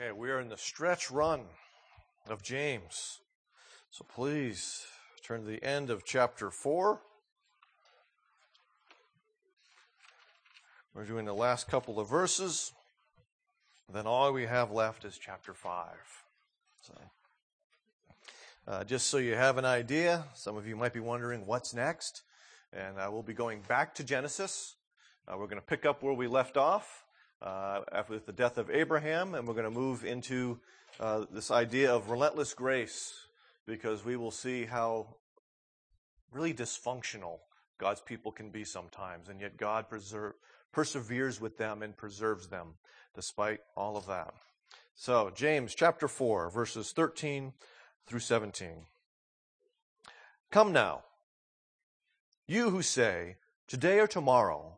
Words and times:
Okay, 0.00 0.12
we 0.12 0.30
are 0.30 0.38
in 0.38 0.48
the 0.48 0.56
stretch 0.56 1.10
run 1.10 1.40
of 2.28 2.40
James. 2.40 3.18
So 3.90 4.04
please 4.08 4.86
turn 5.24 5.40
to 5.40 5.46
the 5.46 5.64
end 5.64 5.90
of 5.90 6.04
chapter 6.04 6.52
4. 6.52 7.00
We're 10.94 11.04
doing 11.04 11.24
the 11.24 11.34
last 11.34 11.66
couple 11.66 11.98
of 11.98 12.08
verses. 12.08 12.72
Then 13.92 14.06
all 14.06 14.32
we 14.32 14.46
have 14.46 14.70
left 14.70 15.04
is 15.04 15.18
chapter 15.18 15.52
5. 15.52 15.86
So, 16.82 16.94
uh, 18.68 18.84
just 18.84 19.08
so 19.08 19.16
you 19.18 19.34
have 19.34 19.58
an 19.58 19.64
idea, 19.64 20.26
some 20.34 20.56
of 20.56 20.64
you 20.68 20.76
might 20.76 20.92
be 20.92 21.00
wondering 21.00 21.44
what's 21.44 21.74
next. 21.74 22.22
And 22.72 22.98
uh, 23.00 23.08
we'll 23.10 23.22
be 23.22 23.34
going 23.34 23.62
back 23.62 23.96
to 23.96 24.04
Genesis. 24.04 24.76
Uh, 25.26 25.36
we're 25.36 25.46
going 25.48 25.60
to 25.60 25.66
pick 25.66 25.84
up 25.84 26.04
where 26.04 26.14
we 26.14 26.28
left 26.28 26.56
off 26.56 27.04
uh, 27.42 27.80
with 28.08 28.26
the 28.26 28.32
death 28.32 28.58
of 28.58 28.70
Abraham, 28.70 29.34
and 29.34 29.46
we're 29.46 29.54
going 29.54 29.64
to 29.64 29.70
move 29.70 30.04
into 30.04 30.58
uh, 31.00 31.24
this 31.30 31.50
idea 31.50 31.94
of 31.94 32.10
relentless 32.10 32.54
grace 32.54 33.14
because 33.66 34.04
we 34.04 34.16
will 34.16 34.30
see 34.30 34.64
how 34.64 35.16
really 36.32 36.54
dysfunctional 36.54 37.38
God's 37.78 38.00
people 38.00 38.32
can 38.32 38.50
be 38.50 38.64
sometimes, 38.64 39.28
and 39.28 39.40
yet 39.40 39.56
God 39.56 39.88
preserve, 39.88 40.34
perseveres 40.72 41.40
with 41.40 41.58
them 41.58 41.82
and 41.82 41.96
preserves 41.96 42.48
them 42.48 42.74
despite 43.14 43.60
all 43.76 43.96
of 43.96 44.06
that. 44.06 44.34
So, 44.94 45.30
James 45.34 45.74
chapter 45.74 46.08
4, 46.08 46.50
verses 46.50 46.92
13 46.92 47.52
through 48.06 48.20
17. 48.20 48.86
Come 50.50 50.72
now, 50.72 51.02
you 52.46 52.70
who 52.70 52.82
say, 52.82 53.36
Today 53.68 54.00
or 54.00 54.06
tomorrow, 54.06 54.77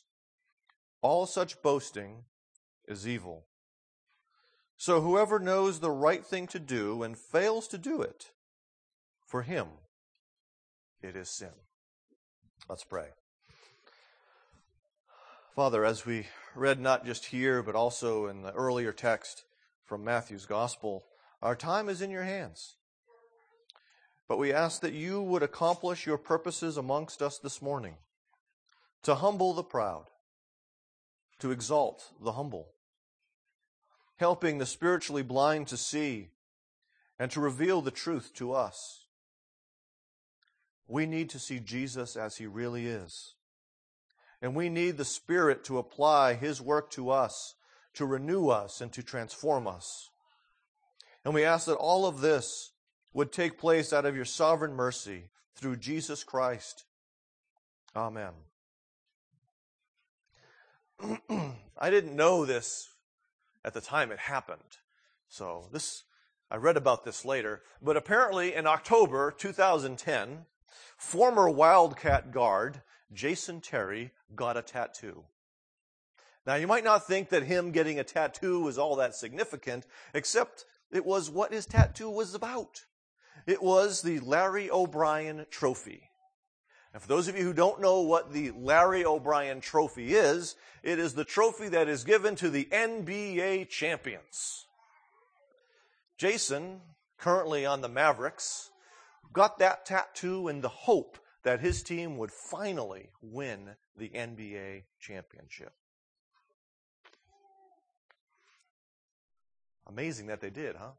All 1.01 1.25
such 1.25 1.61
boasting 1.61 2.23
is 2.87 3.07
evil. 3.07 3.45
So 4.77 5.01
whoever 5.01 5.39
knows 5.39 5.79
the 5.79 5.91
right 5.91 6.25
thing 6.25 6.47
to 6.47 6.59
do 6.59 7.03
and 7.03 7.17
fails 7.17 7.67
to 7.69 7.77
do 7.77 8.01
it, 8.01 8.31
for 9.25 9.43
him 9.43 9.67
it 11.01 11.15
is 11.15 11.29
sin. 11.29 11.51
Let's 12.69 12.83
pray. 12.83 13.07
Father, 15.55 15.83
as 15.83 16.05
we 16.05 16.27
read 16.55 16.79
not 16.79 17.05
just 17.05 17.25
here, 17.25 17.61
but 17.61 17.75
also 17.75 18.27
in 18.27 18.41
the 18.41 18.53
earlier 18.53 18.91
text 18.91 19.43
from 19.85 20.03
Matthew's 20.03 20.45
Gospel, 20.45 21.03
our 21.41 21.55
time 21.55 21.89
is 21.89 22.01
in 22.01 22.09
your 22.09 22.23
hands. 22.23 22.75
But 24.27 24.37
we 24.37 24.53
ask 24.53 24.81
that 24.81 24.93
you 24.93 25.21
would 25.21 25.43
accomplish 25.43 26.05
your 26.05 26.17
purposes 26.17 26.77
amongst 26.77 27.21
us 27.21 27.37
this 27.37 27.61
morning 27.61 27.97
to 29.03 29.15
humble 29.15 29.53
the 29.53 29.63
proud, 29.63 30.05
to 31.41 31.51
exalt 31.51 32.11
the 32.23 32.33
humble, 32.33 32.69
helping 34.17 34.57
the 34.57 34.65
spiritually 34.65 35.23
blind 35.23 35.67
to 35.67 35.77
see 35.77 36.29
and 37.19 37.29
to 37.31 37.41
reveal 37.41 37.81
the 37.81 37.91
truth 37.91 38.31
to 38.35 38.53
us. 38.53 39.05
We 40.87 41.05
need 41.05 41.29
to 41.31 41.39
see 41.39 41.59
Jesus 41.59 42.15
as 42.15 42.37
he 42.37 42.47
really 42.47 42.87
is. 42.87 43.35
And 44.41 44.55
we 44.55 44.69
need 44.69 44.97
the 44.97 45.05
Spirit 45.05 45.63
to 45.65 45.77
apply 45.77 46.33
his 46.33 46.61
work 46.61 46.89
to 46.91 47.11
us, 47.11 47.55
to 47.93 48.05
renew 48.05 48.49
us, 48.49 48.81
and 48.81 48.91
to 48.93 49.03
transform 49.03 49.67
us. 49.67 50.09
And 51.23 51.33
we 51.33 51.43
ask 51.43 51.67
that 51.67 51.75
all 51.75 52.05
of 52.05 52.21
this 52.21 52.71
would 53.13 53.31
take 53.31 53.59
place 53.59 53.93
out 53.93 54.05
of 54.05 54.15
your 54.15 54.25
sovereign 54.25 54.73
mercy 54.73 55.25
through 55.55 55.77
Jesus 55.77 56.23
Christ. 56.23 56.85
Amen. 57.95 58.50
I 61.77 61.89
didn't 61.89 62.15
know 62.15 62.45
this 62.45 62.89
at 63.63 63.73
the 63.73 63.81
time 63.81 64.11
it 64.11 64.19
happened. 64.19 64.77
So 65.27 65.67
this, 65.71 66.03
I 66.49 66.57
read 66.57 66.77
about 66.77 67.05
this 67.05 67.25
later. 67.25 67.61
But 67.81 67.97
apparently 67.97 68.53
in 68.53 68.67
October 68.67 69.31
2010, 69.31 70.45
former 70.97 71.49
Wildcat 71.49 72.31
guard 72.31 72.81
Jason 73.13 73.61
Terry 73.61 74.11
got 74.35 74.57
a 74.57 74.61
tattoo. 74.61 75.23
Now 76.45 76.55
you 76.55 76.67
might 76.67 76.83
not 76.83 77.05
think 77.05 77.29
that 77.29 77.43
him 77.43 77.71
getting 77.71 77.99
a 77.99 78.03
tattoo 78.03 78.61
was 78.61 78.77
all 78.77 78.95
that 78.97 79.15
significant, 79.15 79.85
except 80.13 80.65
it 80.91 81.05
was 81.05 81.29
what 81.29 81.53
his 81.53 81.65
tattoo 81.65 82.09
was 82.09 82.33
about. 82.33 82.85
It 83.47 83.61
was 83.61 84.01
the 84.01 84.19
Larry 84.19 84.69
O'Brien 84.69 85.45
Trophy. 85.49 86.10
And 86.93 87.01
for 87.01 87.07
those 87.07 87.27
of 87.27 87.37
you 87.37 87.43
who 87.43 87.53
don't 87.53 87.79
know 87.79 88.01
what 88.01 88.33
the 88.33 88.51
Larry 88.51 89.05
O'Brien 89.05 89.61
trophy 89.61 90.13
is, 90.13 90.55
it 90.83 90.99
is 90.99 91.13
the 91.13 91.23
trophy 91.23 91.69
that 91.69 91.87
is 91.87 92.03
given 92.03 92.35
to 92.35 92.49
the 92.49 92.65
NBA 92.65 93.69
champions. 93.69 94.65
Jason, 96.17 96.81
currently 97.17 97.65
on 97.65 97.81
the 97.81 97.87
Mavericks, 97.87 98.71
got 99.31 99.59
that 99.59 99.85
tattoo 99.85 100.49
in 100.49 100.61
the 100.61 100.69
hope 100.69 101.17
that 101.43 101.61
his 101.61 101.81
team 101.81 102.17
would 102.17 102.31
finally 102.31 103.09
win 103.21 103.69
the 103.97 104.09
NBA 104.09 104.83
championship. 104.99 105.73
Amazing 109.87 110.27
that 110.27 110.41
they 110.41 110.49
did, 110.49 110.75
huh? 110.75 110.91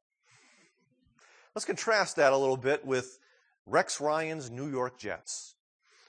Let's 1.54 1.64
contrast 1.64 2.16
that 2.16 2.32
a 2.32 2.36
little 2.36 2.56
bit 2.56 2.84
with 2.84 3.18
Rex 3.66 4.00
Ryan's 4.00 4.50
New 4.50 4.68
York 4.68 4.98
Jets. 4.98 5.54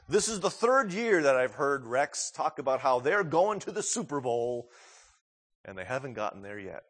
This 0.09 0.28
is 0.28 0.41
the 0.41 0.50
third 0.50 0.91
year 0.91 1.22
that 1.22 1.38
I've 1.38 1.53
heard 1.53 1.88
Rex 1.88 2.30
talk 2.30 2.59
about 2.59 2.81
how 2.81 3.00
they're 3.00 3.24
going 3.24 3.59
to 3.62 3.72
the 3.72 3.81
Super 3.81 4.19
Bowl, 4.19 4.69
and 5.64 5.78
they 5.78 5.86
haven't 5.86 6.14
gotten 6.14 6.41
there 6.41 6.59
yet. 6.59 6.84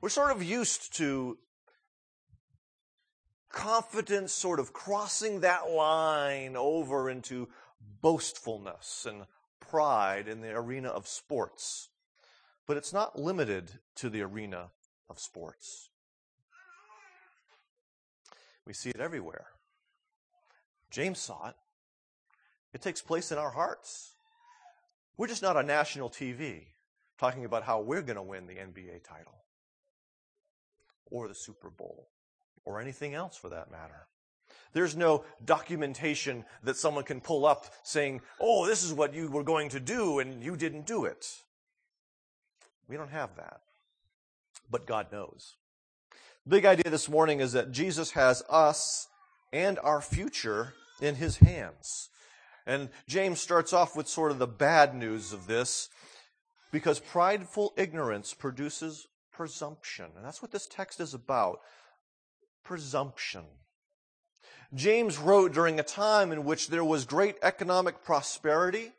We're 0.00 0.08
sort 0.08 0.30
of 0.30 0.42
used 0.42 0.96
to 0.96 1.36
confidence 3.50 4.32
sort 4.32 4.60
of 4.60 4.72
crossing 4.72 5.40
that 5.40 5.70
line 5.70 6.56
over 6.56 7.10
into 7.10 7.48
boastfulness 8.00 9.06
and 9.06 9.26
pride 9.60 10.26
in 10.26 10.40
the 10.40 10.56
arena 10.56 10.88
of 10.88 11.06
sports. 11.06 11.90
But 12.66 12.78
it's 12.78 12.94
not 12.94 13.18
limited 13.18 13.72
to 13.96 14.08
the 14.08 14.22
arena 14.22 14.70
of 15.10 15.18
sports. 15.18 15.90
We 18.64 18.72
see 18.72 18.88
it 18.88 19.00
everywhere. 19.00 19.48
James 20.90 21.18
saw 21.18 21.48
it. 21.48 21.54
It 22.72 22.82
takes 22.82 23.00
place 23.00 23.32
in 23.32 23.38
our 23.38 23.50
hearts. 23.50 24.12
We're 25.16 25.26
just 25.26 25.42
not 25.42 25.56
on 25.56 25.66
national 25.66 26.10
TV 26.10 26.66
talking 27.18 27.44
about 27.44 27.64
how 27.64 27.80
we're 27.80 28.02
going 28.02 28.16
to 28.16 28.22
win 28.22 28.46
the 28.46 28.54
NBA 28.54 29.02
title 29.02 29.34
or 31.10 31.28
the 31.28 31.34
Super 31.34 31.70
Bowl 31.70 32.08
or 32.64 32.80
anything 32.80 33.14
else 33.14 33.36
for 33.36 33.48
that 33.48 33.70
matter. 33.70 34.06
There's 34.72 34.96
no 34.96 35.24
documentation 35.44 36.44
that 36.62 36.76
someone 36.76 37.04
can 37.04 37.20
pull 37.20 37.46
up 37.46 37.66
saying, 37.82 38.20
oh, 38.40 38.66
this 38.66 38.84
is 38.84 38.92
what 38.92 39.14
you 39.14 39.28
were 39.28 39.42
going 39.42 39.70
to 39.70 39.80
do 39.80 40.18
and 40.18 40.42
you 40.44 40.56
didn't 40.56 40.86
do 40.86 41.04
it. 41.06 41.42
We 42.86 42.96
don't 42.96 43.10
have 43.10 43.36
that. 43.36 43.60
But 44.70 44.86
God 44.86 45.10
knows. 45.10 45.56
Big 46.46 46.64
idea 46.64 46.90
this 46.90 47.08
morning 47.08 47.40
is 47.40 47.52
that 47.52 47.72
Jesus 47.72 48.12
has 48.12 48.42
us 48.48 49.08
and 49.52 49.78
our 49.80 50.00
future 50.00 50.74
in 51.00 51.16
his 51.16 51.38
hands. 51.38 52.10
And 52.66 52.90
James 53.08 53.40
starts 53.40 53.72
off 53.72 53.96
with 53.96 54.08
sort 54.08 54.30
of 54.30 54.38
the 54.38 54.46
bad 54.46 54.94
news 54.94 55.32
of 55.32 55.46
this 55.46 55.88
because 56.70 57.00
prideful 57.00 57.72
ignorance 57.76 58.34
produces 58.34 59.06
presumption. 59.32 60.06
And 60.16 60.24
that's 60.24 60.42
what 60.42 60.52
this 60.52 60.66
text 60.66 61.00
is 61.00 61.14
about. 61.14 61.60
Presumption. 62.64 63.44
James 64.74 65.16
wrote 65.16 65.54
during 65.54 65.80
a 65.80 65.84
time 65.84 66.30
in 66.30 66.44
which 66.44 66.68
there 66.68 66.84
was 66.84 67.06
great 67.06 67.36
economic 67.42 68.04
prosperity 68.04 68.92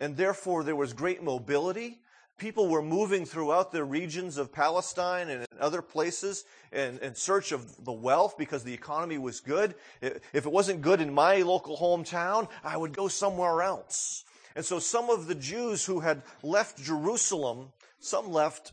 and 0.00 0.16
therefore 0.16 0.64
there 0.64 0.74
was 0.74 0.92
great 0.92 1.22
mobility 1.22 2.00
people 2.40 2.66
were 2.66 2.82
moving 2.82 3.26
throughout 3.26 3.70
the 3.70 3.84
regions 3.84 4.38
of 4.38 4.50
Palestine 4.50 5.28
and 5.28 5.46
other 5.60 5.82
places 5.82 6.44
in, 6.72 6.98
in, 6.98 7.14
search 7.14 7.52
of 7.52 7.84
the 7.84 7.92
wealth 7.92 8.36
because 8.38 8.64
the 8.64 8.72
economy 8.72 9.18
was 9.18 9.40
good. 9.40 9.74
If 10.00 10.46
it 10.46 10.50
wasn't 10.50 10.80
good 10.80 11.00
in 11.00 11.12
my 11.12 11.42
local 11.42 11.76
hometown, 11.76 12.48
I 12.64 12.76
would 12.76 12.94
go 12.94 13.08
somewhere 13.08 13.62
else. 13.62 14.24
And 14.56 14.64
so 14.64 14.78
some 14.78 15.10
of 15.10 15.26
the 15.26 15.34
Jews 15.34 15.84
who 15.84 16.00
had 16.00 16.22
left 16.42 16.82
Jerusalem, 16.82 17.72
some 18.00 18.32
left 18.32 18.72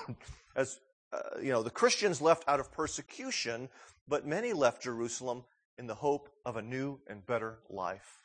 as 0.56 0.80
uh, 1.12 1.38
you 1.40 1.52
know, 1.52 1.62
the 1.62 1.70
Christians 1.70 2.22
left 2.22 2.48
out 2.48 2.58
of 2.58 2.72
persecution, 2.72 3.68
but 4.08 4.26
many 4.26 4.54
left 4.54 4.82
Jerusalem 4.82 5.44
in 5.76 5.86
the 5.86 5.94
hope 5.94 6.30
of 6.46 6.56
a 6.56 6.62
new 6.62 6.98
and 7.06 7.24
better 7.26 7.58
life. 7.68 8.22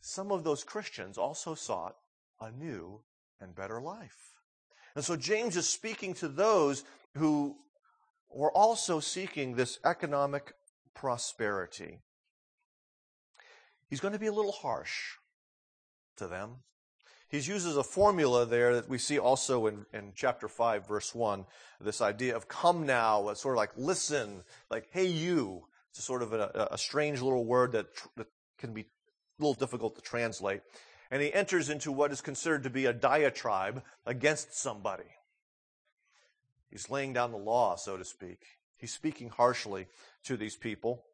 Some 0.00 0.30
of 0.30 0.44
those 0.44 0.62
Christians 0.62 1.16
also 1.16 1.54
sought 1.54 1.96
a 2.38 2.52
new 2.52 3.00
and 3.44 3.54
better 3.54 3.80
life. 3.80 4.34
And 4.96 5.04
so 5.04 5.16
James 5.16 5.56
is 5.56 5.68
speaking 5.68 6.14
to 6.14 6.28
those 6.28 6.84
who 7.16 7.56
were 8.30 8.50
also 8.50 8.98
seeking 9.00 9.54
this 9.54 9.78
economic 9.84 10.54
prosperity. 10.94 12.00
He's 13.88 14.00
going 14.00 14.14
to 14.14 14.18
be 14.18 14.26
a 14.26 14.32
little 14.32 14.52
harsh 14.52 15.16
to 16.16 16.26
them. 16.26 16.56
He 17.28 17.38
uses 17.38 17.76
a 17.76 17.82
formula 17.82 18.46
there 18.46 18.76
that 18.76 18.88
we 18.88 18.98
see 18.98 19.18
also 19.18 19.66
in, 19.66 19.86
in 19.92 20.12
chapter 20.14 20.46
5, 20.46 20.86
verse 20.86 21.14
1. 21.14 21.44
This 21.80 22.00
idea 22.00 22.36
of 22.36 22.48
come 22.48 22.86
now, 22.86 23.32
sort 23.34 23.54
of 23.54 23.58
like 23.58 23.72
listen, 23.76 24.42
like 24.70 24.88
hey 24.92 25.06
you. 25.06 25.64
It's 25.90 26.04
sort 26.04 26.22
of 26.22 26.32
a, 26.32 26.68
a 26.70 26.78
strange 26.78 27.20
little 27.20 27.44
word 27.44 27.72
that, 27.72 27.86
that 28.16 28.26
can 28.58 28.72
be 28.72 28.82
a 28.82 29.42
little 29.42 29.54
difficult 29.54 29.96
to 29.96 30.02
translate. 30.02 30.60
And 31.10 31.22
he 31.22 31.32
enters 31.32 31.70
into 31.70 31.92
what 31.92 32.12
is 32.12 32.20
considered 32.20 32.64
to 32.64 32.70
be 32.70 32.86
a 32.86 32.92
diatribe 32.92 33.82
against 34.06 34.58
somebody. 34.58 35.04
He's 36.70 36.90
laying 36.90 37.12
down 37.12 37.30
the 37.30 37.38
law, 37.38 37.76
so 37.76 37.96
to 37.96 38.04
speak. 38.04 38.40
He's 38.76 38.92
speaking 38.92 39.28
harshly 39.28 39.86
to 40.24 40.36
these 40.36 40.56
people. 40.56 41.04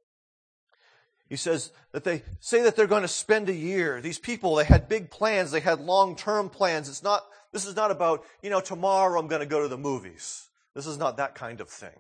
He 1.28 1.36
says 1.36 1.70
that 1.92 2.02
they 2.02 2.22
say 2.40 2.62
that 2.62 2.74
they're 2.74 2.86
going 2.86 3.02
to 3.02 3.08
spend 3.08 3.48
a 3.48 3.54
year. 3.54 4.00
These 4.00 4.18
people, 4.18 4.56
they 4.56 4.64
had 4.64 4.88
big 4.88 5.10
plans. 5.10 5.50
They 5.50 5.60
had 5.60 5.80
long-term 5.80 6.48
plans. 6.48 6.88
It's 6.88 7.04
not, 7.04 7.24
this 7.52 7.66
is 7.66 7.76
not 7.76 7.90
about, 7.90 8.24
you 8.42 8.50
know, 8.50 8.60
tomorrow 8.60 9.20
I'm 9.20 9.28
going 9.28 9.40
to 9.40 9.46
go 9.46 9.62
to 9.62 9.68
the 9.68 9.78
movies. 9.78 10.48
This 10.74 10.86
is 10.86 10.98
not 10.98 11.18
that 11.18 11.34
kind 11.34 11.60
of 11.60 11.68
thing. 11.68 11.98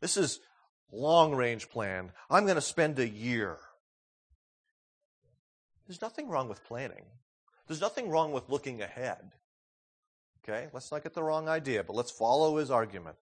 This 0.00 0.16
is 0.16 0.40
long-range 0.90 1.68
plan. 1.70 2.10
I'm 2.30 2.44
going 2.44 2.56
to 2.56 2.60
spend 2.60 2.98
a 2.98 3.08
year. 3.08 3.58
There's 5.86 6.02
nothing 6.02 6.28
wrong 6.28 6.48
with 6.48 6.64
planning. 6.64 7.04
There's 7.66 7.80
nothing 7.80 8.10
wrong 8.10 8.32
with 8.32 8.48
looking 8.48 8.82
ahead. 8.82 9.32
Okay? 10.42 10.68
Let's 10.72 10.92
not 10.92 11.02
get 11.02 11.14
the 11.14 11.22
wrong 11.22 11.48
idea, 11.48 11.84
but 11.84 11.96
let's 11.96 12.10
follow 12.10 12.56
his 12.58 12.70
argument. 12.70 13.16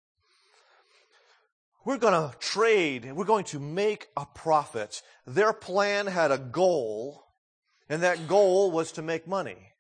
We're 1.84 1.98
going 1.98 2.30
to 2.30 2.36
trade, 2.38 3.12
we're 3.12 3.24
going 3.24 3.44
to 3.46 3.58
make 3.58 4.08
a 4.16 4.24
profit. 4.24 5.02
Their 5.26 5.52
plan 5.52 6.06
had 6.06 6.30
a 6.30 6.38
goal, 6.38 7.24
and 7.88 8.02
that 8.02 8.28
goal 8.28 8.70
was 8.70 8.92
to 8.92 9.02
make 9.02 9.26
money. 9.26 9.72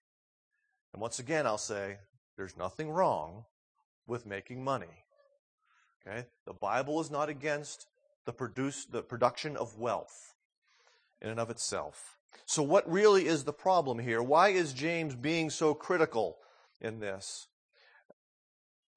And 0.92 1.00
once 1.00 1.18
again, 1.20 1.46
I'll 1.46 1.58
say, 1.58 1.98
there's 2.36 2.56
nothing 2.56 2.90
wrong 2.90 3.44
with 4.06 4.26
making 4.26 4.64
money. 4.64 5.04
Okay? 6.06 6.26
The 6.44 6.52
Bible 6.52 7.00
is 7.00 7.10
not 7.10 7.28
against 7.28 7.86
the 8.24 8.32
produce, 8.32 8.84
the 8.84 9.02
production 9.02 9.56
of 9.56 9.78
wealth 9.78 10.34
in 11.20 11.30
and 11.30 11.40
of 11.40 11.50
itself. 11.50 12.18
So 12.46 12.62
what 12.62 12.90
really 12.90 13.26
is 13.26 13.44
the 13.44 13.52
problem 13.52 13.98
here? 13.98 14.22
Why 14.22 14.50
is 14.50 14.72
James 14.72 15.14
being 15.14 15.50
so 15.50 15.74
critical 15.74 16.38
in 16.80 17.00
this? 17.00 17.46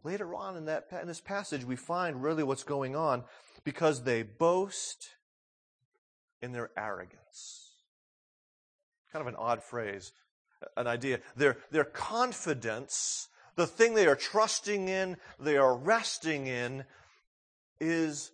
Later 0.04 0.36
on 0.36 0.56
in, 0.56 0.66
that, 0.66 0.88
in 1.02 1.08
this 1.08 1.22
passage, 1.22 1.66
we 1.66 1.76
find 1.76 2.22
really 2.22 2.44
what's 2.44 2.64
going 2.64 2.96
on 2.96 3.24
because 3.64 4.04
they 4.04 4.24
boast 4.24 5.10
in 6.42 6.52
their 6.52 6.70
arrogance. 6.78 7.72
Kind 9.12 9.22
of 9.22 9.28
an 9.28 9.36
odd 9.36 9.64
phrase, 9.64 10.12
an 10.78 10.86
idea. 10.88 11.20
Their, 11.36 11.58
their 11.72 11.86
confidence, 11.86 13.30
the 13.56 13.66
thing 13.66 13.94
they 13.94 14.08
are 14.08 14.16
trusting 14.16 14.90
in, 14.90 15.18
they 15.40 15.58
are 15.58 15.76
resting 15.76 16.48
in, 16.48 16.84
is 17.80 18.32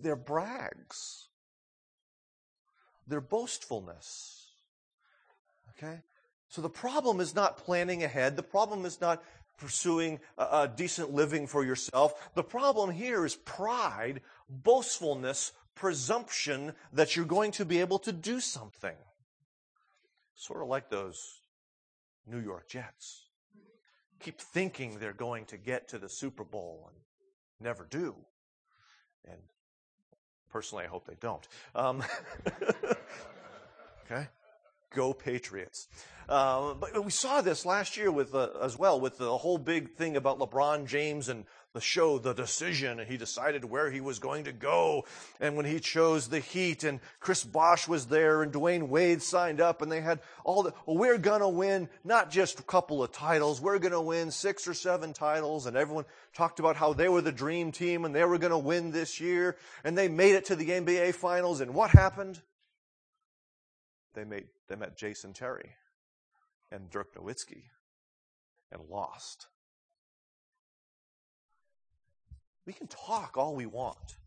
their 0.00 0.16
brags, 0.16 1.27
their 3.08 3.20
boastfulness. 3.20 4.50
Okay? 5.70 6.00
So 6.48 6.62
the 6.62 6.68
problem 6.68 7.20
is 7.20 7.34
not 7.34 7.56
planning 7.56 8.04
ahead. 8.04 8.36
The 8.36 8.42
problem 8.42 8.84
is 8.84 9.00
not 9.00 9.22
pursuing 9.58 10.20
a, 10.36 10.42
a 10.42 10.72
decent 10.74 11.12
living 11.12 11.46
for 11.46 11.64
yourself. 11.64 12.30
The 12.34 12.44
problem 12.44 12.90
here 12.90 13.24
is 13.24 13.34
pride, 13.34 14.20
boastfulness, 14.48 15.52
presumption 15.74 16.74
that 16.92 17.16
you're 17.16 17.24
going 17.24 17.52
to 17.52 17.64
be 17.64 17.80
able 17.80 17.98
to 18.00 18.12
do 18.12 18.40
something. 18.40 18.96
Sort 20.34 20.62
of 20.62 20.68
like 20.68 20.90
those 20.90 21.40
New 22.26 22.40
York 22.40 22.68
Jets. 22.68 23.24
Keep 24.20 24.40
thinking 24.40 24.98
they're 24.98 25.12
going 25.12 25.44
to 25.46 25.56
get 25.56 25.88
to 25.88 25.98
the 25.98 26.08
Super 26.08 26.44
Bowl 26.44 26.90
and 26.90 26.96
never 27.60 27.86
do. 27.88 28.14
And 29.24 29.38
personally, 30.50 30.84
I 30.84 30.88
hope 30.88 31.06
they 31.06 31.16
don't. 31.20 31.46
Um, 31.74 32.02
okay? 34.10 34.28
Go 34.94 35.12
Patriots. 35.12 35.88
Uh, 36.28 36.74
but 36.74 37.04
we 37.04 37.10
saw 37.10 37.40
this 37.40 37.64
last 37.64 37.96
year 37.96 38.10
with 38.10 38.34
uh, 38.34 38.50
as 38.60 38.78
well 38.78 39.00
with 39.00 39.16
the 39.16 39.38
whole 39.38 39.56
big 39.56 39.94
thing 39.94 40.16
about 40.16 40.38
LeBron 40.38 40.86
James 40.86 41.28
and 41.30 41.44
the 41.74 41.80
show, 41.80 42.18
The 42.18 42.32
Decision, 42.32 42.98
and 42.98 43.08
he 43.08 43.16
decided 43.16 43.64
where 43.64 43.90
he 43.90 44.00
was 44.00 44.18
going 44.18 44.44
to 44.44 44.52
go. 44.52 45.04
And 45.40 45.56
when 45.56 45.66
he 45.66 45.80
chose 45.80 46.28
the 46.28 46.40
Heat, 46.40 46.82
and 46.82 47.00
Chris 47.20 47.44
Bosh 47.44 47.86
was 47.86 48.06
there, 48.06 48.42
and 48.42 48.52
Dwyane 48.52 48.88
Wade 48.88 49.22
signed 49.22 49.60
up, 49.60 49.82
and 49.82 49.92
they 49.92 50.00
had 50.00 50.20
all 50.44 50.62
the, 50.62 50.72
well, 50.86 50.96
we're 50.96 51.18
gonna 51.18 51.48
win 51.48 51.88
not 52.04 52.30
just 52.30 52.58
a 52.58 52.62
couple 52.62 53.02
of 53.02 53.12
titles, 53.12 53.60
we're 53.60 53.78
gonna 53.78 54.00
win 54.00 54.30
six 54.30 54.66
or 54.66 54.74
seven 54.74 55.12
titles, 55.12 55.66
and 55.66 55.76
everyone 55.76 56.06
talked 56.34 56.58
about 56.58 56.76
how 56.76 56.92
they 56.94 57.08
were 57.08 57.22
the 57.22 57.32
dream 57.32 57.70
team 57.70 58.04
and 58.04 58.14
they 58.14 58.24
were 58.24 58.38
gonna 58.38 58.58
win 58.58 58.90
this 58.90 59.20
year, 59.20 59.56
and 59.84 59.96
they 59.96 60.08
made 60.08 60.34
it 60.34 60.46
to 60.46 60.56
the 60.56 60.70
NBA 60.70 61.14
Finals, 61.14 61.60
and 61.60 61.74
what 61.74 61.90
happened? 61.90 62.40
They 64.14 64.24
made, 64.24 64.46
they 64.68 64.74
met 64.74 64.96
Jason 64.96 65.32
Terry 65.34 65.70
and 66.72 66.90
Dirk 66.90 67.14
Nowitzki 67.14 67.64
and 68.72 68.82
lost. 68.88 69.46
We 72.68 72.74
can 72.74 72.88
talk 72.88 73.38
all 73.38 73.56
we 73.56 73.64
want, 73.64 74.18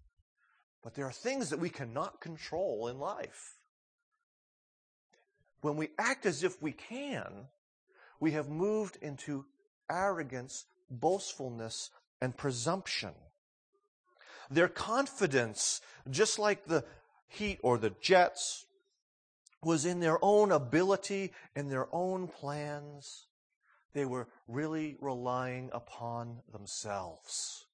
but 0.82 0.96
there 0.96 1.06
are 1.06 1.12
things 1.12 1.52
that 1.52 1.60
we 1.60 1.70
cannot 1.70 2.22
control 2.22 2.88
in 2.88 2.98
life. 2.98 3.60
When 5.62 5.78
we 5.78 5.90
act 6.00 6.26
as 6.26 6.44
if 6.44 6.60
we 6.60 6.72
can, 6.72 7.50
we 8.20 8.32
have 8.32 8.50
moved 8.50 8.98
into 9.00 9.46
arrogance, 9.92 10.66
boastfulness, 10.90 11.92
and 12.20 12.36
presumption. 12.36 13.12
Their 14.50 14.70
confidence, 14.70 15.80
just 16.10 16.40
like 16.40 16.66
the 16.66 16.84
Heat 17.28 17.60
or 17.62 17.78
the 17.78 17.94
Jets 18.02 18.66
was 19.62 19.86
in 19.86 20.00
their 20.00 20.18
own 20.26 20.52
ability 20.52 21.32
and 21.56 21.72
their 21.72 21.86
own 21.94 22.28
plans. 22.28 23.28
They 23.94 24.06
were 24.06 24.30
really 24.48 24.98
relying 25.00 25.70
upon 25.72 26.42
themselves. 26.52 27.68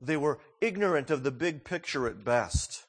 They 0.00 0.16
were 0.16 0.38
ignorant 0.60 1.10
of 1.10 1.22
the 1.22 1.30
big 1.30 1.64
picture 1.64 2.06
at 2.06 2.24
best. 2.24 2.86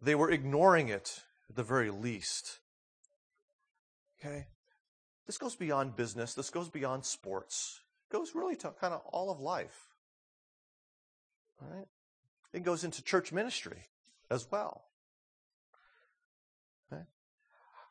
They 0.00 0.14
were 0.14 0.30
ignoring 0.30 0.88
it 0.88 1.22
at 1.48 1.56
the 1.56 1.62
very 1.62 1.90
least. 1.90 2.58
Okay? 4.18 4.46
This 5.26 5.38
goes 5.38 5.54
beyond 5.54 5.96
business. 5.96 6.34
This 6.34 6.50
goes 6.50 6.68
beyond 6.68 7.04
sports. 7.04 7.80
It 8.10 8.12
goes 8.12 8.34
really 8.34 8.56
to 8.56 8.70
kind 8.80 8.94
of 8.94 9.02
all 9.06 9.30
of 9.30 9.40
life. 9.40 9.88
All 11.60 11.68
right? 11.68 11.88
It 12.52 12.62
goes 12.62 12.84
into 12.84 13.02
church 13.02 13.32
ministry 13.32 13.88
as 14.30 14.46
well. 14.50 14.84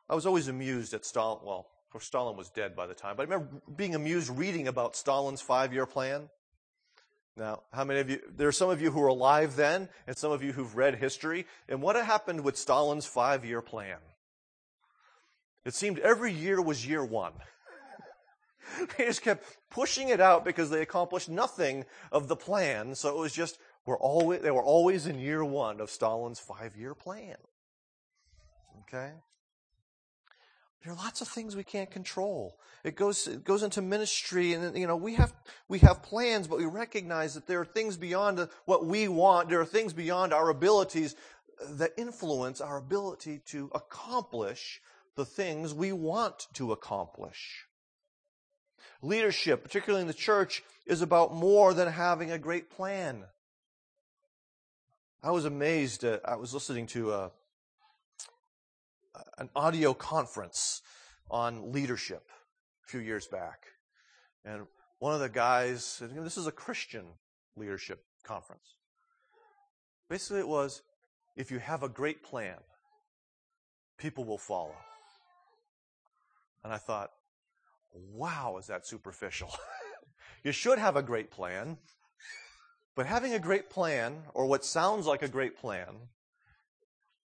I 0.10 0.16
was 0.16 0.26
always 0.26 0.48
amused 0.48 0.94
at 0.94 1.06
Stalin. 1.06 1.40
Well, 1.44 1.68
of 1.86 1.92
course, 1.92 2.06
Stalin 2.06 2.36
was 2.36 2.50
dead 2.50 2.76
by 2.76 2.88
the 2.88 2.94
time, 2.94 3.16
but 3.16 3.24
I 3.24 3.32
remember 3.32 3.62
being 3.76 3.96
amused 3.96 4.30
reading 4.30 4.68
about 4.68 4.96
Stalin's 4.96 5.42
five 5.42 5.74
year 5.74 5.86
plan. 5.86 6.30
Now, 7.36 7.64
how 7.72 7.84
many 7.84 8.00
of 8.00 8.10
you, 8.10 8.20
there 8.36 8.48
are 8.48 8.54
some 8.54 8.70
of 8.70 8.82
you 8.82 8.92
who 8.92 9.00
were 9.00 9.08
alive 9.08 9.56
then, 9.56 9.90
and 10.06 10.16
some 10.16 10.32
of 10.32 10.44
you 10.44 10.52
who've 10.52 10.76
read 10.76 10.96
history. 10.96 11.48
And 11.68 11.82
what 11.82 11.96
happened 11.96 12.42
with 12.42 12.58
Stalin's 12.58 13.06
five 13.06 13.44
year 13.44 13.62
plan? 13.62 13.98
It 15.66 15.74
seemed 15.74 16.00
every 16.00 16.32
year 16.32 16.62
was 16.62 16.86
year 16.86 17.04
one. 17.04 17.34
they 18.98 19.06
just 19.06 19.22
kept 19.22 19.46
pushing 19.70 20.10
it 20.10 20.22
out 20.22 20.46
because 20.46 20.70
they 20.70 20.82
accomplished 20.82 21.30
nothing 21.30 21.86
of 22.12 22.28
the 22.28 22.36
plan. 22.36 22.94
So 22.96 23.10
it 23.10 23.20
was 23.20 23.34
just, 23.34 23.58
we're 23.86 23.98
always, 23.98 24.42
they 24.42 24.52
were 24.52 24.64
always 24.64 25.08
in 25.08 25.20
year 25.20 25.44
one 25.44 25.82
of 25.82 25.90
Stalin's 25.90 26.40
five 26.40 26.76
year 26.76 26.94
plan. 26.94 27.38
Okay? 28.82 29.12
There 30.84 30.92
are 30.92 30.98
lots 30.98 31.22
of 31.22 31.30
things 31.30 31.56
we 31.56 31.64
can't 31.64 31.90
control. 31.90 32.60
It 32.84 32.96
goes, 32.96 33.28
it 33.28 33.46
goes 33.46 33.64
into 33.64 33.82
ministry 33.82 34.54
and, 34.54 34.78
you 34.78 34.86
know, 34.86 34.98
we 34.98 35.16
have, 35.16 35.34
we 35.70 35.80
have 35.80 36.04
plans, 36.04 36.48
but 36.48 36.58
we 36.58 36.66
recognize 36.66 37.36
that 37.36 37.48
there 37.48 37.62
are 37.62 37.66
things 37.66 37.96
beyond 37.96 38.46
what 38.66 38.86
we 38.86 39.08
want. 39.08 39.50
There 39.50 39.62
are 39.62 39.66
things 39.66 39.94
beyond 39.94 40.34
our 40.34 40.50
abilities 40.50 41.16
that 41.70 41.92
influence 41.98 42.60
our 42.60 42.78
ability 42.78 43.40
to 43.48 43.72
accomplish 43.74 44.82
the 45.16 45.26
things 45.26 45.74
we 45.74 45.94
want 45.94 46.48
to 46.54 46.74
accomplish. 46.74 47.66
Leadership, 49.02 49.64
particularly 49.64 50.02
in 50.02 50.08
the 50.08 50.14
church, 50.14 50.64
is 50.86 51.02
about 51.02 51.34
more 51.34 51.74
than 51.74 51.88
having 51.88 52.32
a 52.32 52.38
great 52.38 52.70
plan. 52.70 53.24
I 55.22 55.32
was 55.32 55.46
amazed. 55.46 56.04
Uh, 56.04 56.20
I 56.26 56.36
was 56.36 56.54
listening 56.54 56.88
to 56.88 57.14
a, 57.14 57.32
an 59.38 59.50
audio 59.56 59.94
conference 59.94 60.82
on 61.30 61.72
leadership 61.72 62.24
a 62.86 62.90
few 62.90 63.00
years 63.00 63.28
back. 63.28 63.66
And 64.46 64.68
one 65.00 65.14
of 65.14 65.20
the 65.20 65.30
guys 65.30 65.86
said, 65.86 66.12
This 66.16 66.38
is 66.38 66.48
a 66.48 66.52
Christian 66.52 67.06
leadership 67.56 68.04
conference. 68.24 68.76
Basically, 70.10 70.40
it 70.40 70.48
was 70.48 70.82
if 71.36 71.52
you 71.52 71.60
have 71.60 71.84
a 71.84 71.90
great 71.90 72.24
plan, 72.24 72.58
people 73.98 74.24
will 74.24 74.38
follow. 74.38 74.76
And 76.64 76.72
I 76.72 76.78
thought, 76.78 77.12
wow, 77.92 78.58
is 78.60 78.68
that 78.68 78.86
superficial? 78.88 79.50
you 80.44 80.52
should 80.52 80.80
have 80.80 80.96
a 80.96 81.04
great 81.04 81.32
plan, 81.32 81.78
but 82.96 83.06
having 83.06 83.34
a 83.34 83.40
great 83.40 83.70
plan, 83.70 84.24
or 84.34 84.46
what 84.46 84.64
sounds 84.64 85.06
like 85.06 85.22
a 85.22 85.28
great 85.28 85.58
plan, 85.58 85.96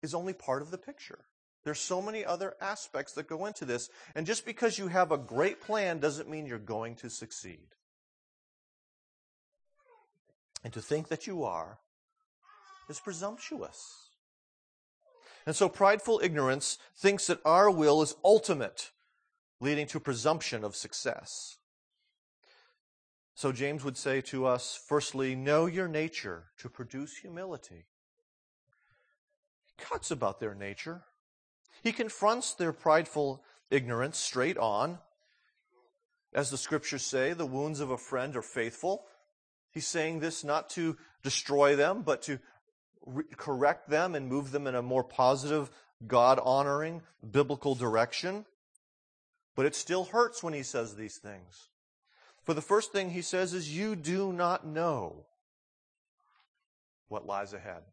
is 0.02 0.14
only 0.14 0.34
part 0.34 0.62
of 0.62 0.72
the 0.72 0.78
picture. 0.78 1.26
There's 1.66 1.80
so 1.80 2.00
many 2.00 2.24
other 2.24 2.54
aspects 2.62 3.14
that 3.14 3.28
go 3.28 3.48
into 3.48 3.66
this. 3.66 3.90
And 4.14 4.28
just 4.28 4.46
because 4.46 4.78
you 4.78 4.88
have 4.88 5.12
a 5.12 5.18
great 5.18 5.60
plan 5.60 6.00
doesn't 6.00 6.30
mean 6.30 6.46
you're 6.46 6.60
going 6.60 6.96
to 6.98 7.10
succeed. 7.10 7.68
And 10.64 10.72
to 10.74 10.82
think 10.82 11.08
that 11.08 11.26
you 11.26 11.44
are 11.44 11.80
is 12.88 13.00
presumptuous. 13.00 14.10
And 15.48 15.56
so 15.56 15.68
prideful 15.68 16.22
ignorance 16.24 16.78
thinks 16.96 17.28
that 17.28 17.42
our 17.44 17.70
will 17.72 18.04
is 18.04 18.16
ultimate, 18.24 18.92
leading 19.60 19.88
to 19.88 20.00
presumption 20.00 20.64
of 20.64 20.76
success. 20.76 21.58
So 23.34 23.52
James 23.52 23.84
would 23.84 23.98
say 23.98 24.22
to 24.22 24.46
us, 24.46 24.80
firstly, 24.88 25.36
know 25.36 25.66
your 25.66 25.88
nature 25.88 26.46
to 26.60 26.70
produce 26.70 27.18
humility. 27.18 27.86
He 29.66 29.84
talks 29.84 30.12
about 30.12 30.40
their 30.40 30.54
nature. 30.56 31.04
He 31.86 31.92
confronts 31.92 32.56
their 32.56 32.74
prideful 32.74 33.44
ignorance 33.70 34.18
straight 34.18 34.58
on. 34.58 34.98
As 36.34 36.50
the 36.50 36.58
scriptures 36.58 37.06
say, 37.06 37.34
the 37.34 37.46
wounds 37.46 37.80
of 37.80 37.92
a 37.92 37.98
friend 37.98 38.36
are 38.36 38.42
faithful. 38.42 39.06
He's 39.70 39.86
saying 39.86 40.20
this 40.20 40.44
not 40.44 40.72
to 40.72 40.98
destroy 41.22 41.76
them, 41.76 42.02
but 42.02 42.24
to 42.24 42.40
re- 43.06 43.26
correct 43.38 43.88
them 43.88 44.16
and 44.16 44.28
move 44.28 44.50
them 44.50 44.66
in 44.66 44.74
a 44.74 44.82
more 44.82 45.04
positive, 45.04 45.70
God 46.08 46.40
honoring, 46.44 47.04
biblical 47.32 47.76
direction. 47.76 48.48
But 49.56 49.68
it 49.68 49.76
still 49.76 50.06
hurts 50.06 50.42
when 50.42 50.56
he 50.56 50.64
says 50.64 50.96
these 50.96 51.18
things. 51.18 51.70
For 52.46 52.56
the 52.56 52.64
first 52.64 52.94
thing 52.94 53.12
he 53.12 53.22
says 53.22 53.54
is, 53.54 53.78
You 53.78 53.96
do 53.96 54.34
not 54.34 54.66
know 54.66 55.28
what 57.10 57.28
lies 57.28 57.54
ahead. 57.54 57.84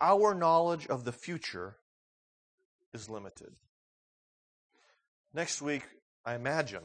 Our 0.00 0.34
knowledge 0.34 0.86
of 0.86 1.04
the 1.04 1.12
future 1.12 1.76
is 2.92 3.08
limited. 3.08 3.52
Next 5.32 5.62
week, 5.62 5.84
I 6.24 6.34
imagine, 6.34 6.82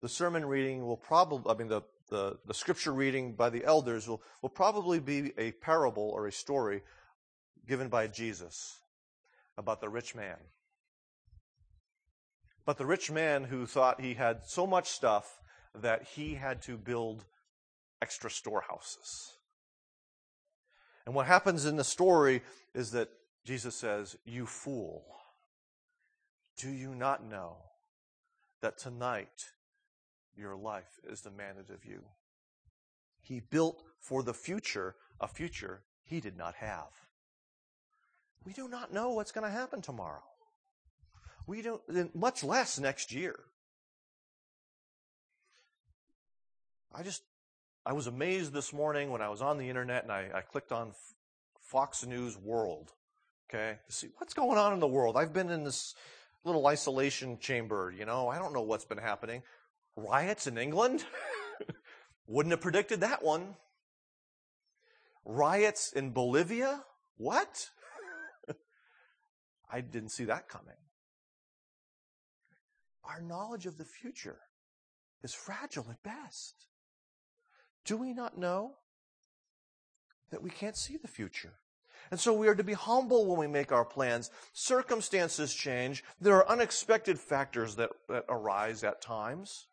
the 0.00 0.08
sermon 0.08 0.44
reading 0.44 0.86
will 0.86 0.96
probably, 0.96 1.52
I 1.52 1.56
mean, 1.56 1.68
the, 1.68 1.82
the, 2.10 2.38
the 2.46 2.54
scripture 2.54 2.92
reading 2.92 3.34
by 3.34 3.50
the 3.50 3.64
elders 3.64 4.06
will, 4.06 4.22
will 4.42 4.48
probably 4.48 5.00
be 5.00 5.32
a 5.36 5.52
parable 5.52 6.10
or 6.14 6.26
a 6.26 6.32
story 6.32 6.82
given 7.66 7.88
by 7.88 8.06
Jesus 8.06 8.78
about 9.56 9.80
the 9.80 9.88
rich 9.88 10.14
man. 10.14 10.36
But 12.64 12.78
the 12.78 12.86
rich 12.86 13.10
man 13.10 13.44
who 13.44 13.66
thought 13.66 14.00
he 14.00 14.14
had 14.14 14.42
so 14.46 14.66
much 14.66 14.88
stuff 14.88 15.40
that 15.74 16.04
he 16.14 16.34
had 16.34 16.62
to 16.62 16.76
build 16.76 17.24
extra 18.00 18.30
storehouses. 18.30 19.32
And 21.04 21.14
what 21.14 21.26
happens 21.26 21.64
in 21.64 21.76
the 21.76 21.84
story 21.84 22.42
is 22.74 22.92
that 22.92 23.08
Jesus 23.48 23.74
says, 23.74 24.14
You 24.26 24.44
fool, 24.44 25.02
do 26.58 26.68
you 26.68 26.94
not 26.94 27.24
know 27.24 27.56
that 28.60 28.76
tonight 28.76 29.46
your 30.36 30.54
life 30.54 31.00
is 31.10 31.22
demanded 31.22 31.70
of 31.70 31.82
you? 31.86 32.02
He 33.22 33.40
built 33.40 33.82
for 34.00 34.22
the 34.22 34.34
future 34.34 34.96
a 35.18 35.26
future 35.26 35.80
he 36.04 36.20
did 36.20 36.36
not 36.36 36.56
have. 36.56 36.90
We 38.44 38.52
do 38.52 38.68
not 38.68 38.92
know 38.92 39.12
what's 39.12 39.32
going 39.32 39.50
to 39.50 39.58
happen 39.58 39.80
tomorrow. 39.80 40.24
We 41.46 41.62
don't, 41.62 42.14
much 42.14 42.44
less 42.44 42.78
next 42.78 43.14
year. 43.14 43.40
I 46.94 47.02
just, 47.02 47.22
I 47.86 47.94
was 47.94 48.08
amazed 48.08 48.52
this 48.52 48.74
morning 48.74 49.08
when 49.08 49.22
I 49.22 49.30
was 49.30 49.40
on 49.40 49.56
the 49.56 49.70
internet 49.70 50.02
and 50.02 50.12
I, 50.12 50.28
I 50.34 50.40
clicked 50.42 50.70
on 50.70 50.92
Fox 51.62 52.04
News 52.04 52.36
World 52.36 52.92
Okay? 53.48 53.78
See 53.88 54.08
what's 54.18 54.34
going 54.34 54.58
on 54.58 54.72
in 54.72 54.80
the 54.80 54.86
world. 54.86 55.16
I've 55.16 55.32
been 55.32 55.50
in 55.50 55.64
this 55.64 55.94
little 56.44 56.66
isolation 56.66 57.38
chamber, 57.38 57.92
you 57.96 58.04
know, 58.04 58.28
I 58.28 58.38
don't 58.38 58.52
know 58.52 58.62
what's 58.62 58.84
been 58.84 58.98
happening. 58.98 59.42
Riots 59.96 60.46
in 60.46 60.58
England? 60.58 61.04
Wouldn't 62.26 62.52
have 62.52 62.60
predicted 62.60 63.00
that 63.00 63.22
one. 63.22 63.56
Riots 65.24 65.92
in 65.92 66.10
Bolivia? 66.10 66.84
What? 67.16 67.70
I 69.72 69.80
didn't 69.80 70.10
see 70.10 70.24
that 70.24 70.48
coming. 70.48 70.76
Our 73.04 73.20
knowledge 73.20 73.66
of 73.66 73.78
the 73.78 73.84
future 73.84 74.38
is 75.22 75.32
fragile 75.34 75.86
at 75.90 76.02
best. 76.02 76.66
Do 77.84 77.96
we 77.96 78.12
not 78.12 78.36
know 78.36 78.72
that 80.30 80.42
we 80.42 80.50
can't 80.50 80.76
see 80.76 80.98
the 80.98 81.08
future? 81.08 81.54
And 82.10 82.18
so 82.18 82.32
we 82.32 82.48
are 82.48 82.54
to 82.54 82.64
be 82.64 82.72
humble 82.72 83.26
when 83.26 83.38
we 83.38 83.46
make 83.46 83.72
our 83.72 83.84
plans. 83.84 84.30
Circumstances 84.52 85.54
change. 85.54 86.04
There 86.20 86.36
are 86.36 86.48
unexpected 86.48 87.18
factors 87.18 87.76
that, 87.76 87.90
that 88.08 88.24
arise 88.28 88.82
at 88.84 89.02
times. 89.02 89.66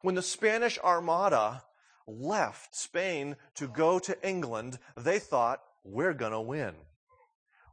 When 0.00 0.14
the 0.14 0.22
Spanish 0.22 0.78
Armada 0.80 1.62
left 2.06 2.74
Spain 2.74 3.36
to 3.54 3.68
go 3.68 3.98
to 4.00 4.28
England, 4.28 4.78
they 4.96 5.18
thought, 5.18 5.62
we're 5.84 6.14
going 6.14 6.32
to 6.32 6.40
win. 6.40 6.74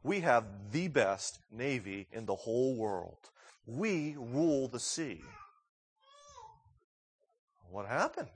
We 0.02 0.20
have 0.20 0.44
the 0.72 0.88
best 0.88 1.40
navy 1.50 2.06
in 2.12 2.26
the 2.26 2.34
whole 2.34 2.74
world. 2.74 3.30
We 3.66 4.16
rule 4.18 4.68
the 4.68 4.80
sea. 4.80 5.20
What 7.70 7.86
happened? 7.86 8.28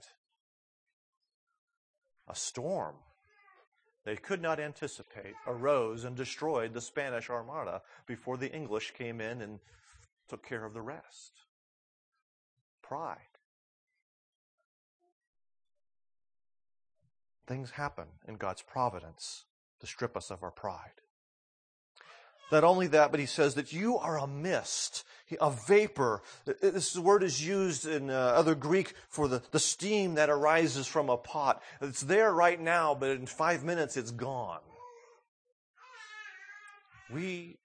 A 2.29 2.35
storm 2.35 2.95
they 4.05 4.17
could 4.17 4.43
not 4.43 4.61
anticipate 4.61 5.35
arose 5.47 6.05
and 6.05 6.15
destroyed 6.15 6.75
the 6.75 6.81
Spanish 6.81 7.31
Armada 7.31 7.83
before 8.07 8.37
the 8.37 8.53
English 8.53 8.93
came 8.93 9.21
in 9.21 9.41
and 9.41 9.61
took 10.29 10.47
care 10.47 10.65
of 10.65 10.75
the 10.75 10.83
rest. 10.83 11.33
Pride. 12.83 13.19
Things 17.47 17.71
happen 17.73 18.07
in 18.27 18.37
God's 18.37 18.63
providence 18.63 19.45
to 19.81 19.87
strip 19.87 20.17
us 20.17 20.31
of 20.31 20.43
our 20.43 20.51
pride. 20.51 21.01
Not 22.53 22.65
only 22.65 22.87
that, 22.89 23.11
but 23.11 23.21
he 23.21 23.27
says 23.27 23.55
that 23.55 23.73
you 23.73 23.97
are 23.99 24.19
a 24.19 24.27
mist, 24.27 25.05
a 25.41 25.51
vapor. 25.51 26.23
This 26.45 26.97
word 26.97 27.23
is 27.23 27.45
used 27.45 27.87
in 27.87 28.11
uh, 28.11 28.15
other 28.15 28.55
Greek 28.55 28.95
for 29.09 29.29
the, 29.29 29.43
the 29.51 29.59
steam 29.59 30.15
that 30.15 30.31
arises 30.31 30.87
from 30.87 31.09
a 31.09 31.17
pot. 31.17 31.63
It's 31.81 32.03
there 32.03 32.33
right 32.33 32.61
now, 32.61 32.95
but 32.95 33.11
in 33.11 33.27
five 33.27 33.65
minutes 33.65 33.97
it's 33.97 34.11
gone. 34.11 34.61
We 37.13 37.59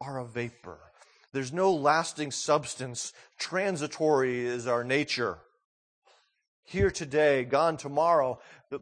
are 0.00 0.18
a 0.18 0.24
vapor. 0.24 0.78
There's 1.32 1.52
no 1.52 1.72
lasting 1.72 2.30
substance. 2.30 3.12
Transitory 3.38 4.44
is 4.44 4.66
our 4.66 4.84
nature. 4.84 5.38
Here 6.64 6.90
today, 6.90 7.44
gone 7.44 7.76
tomorrow. 7.76 8.40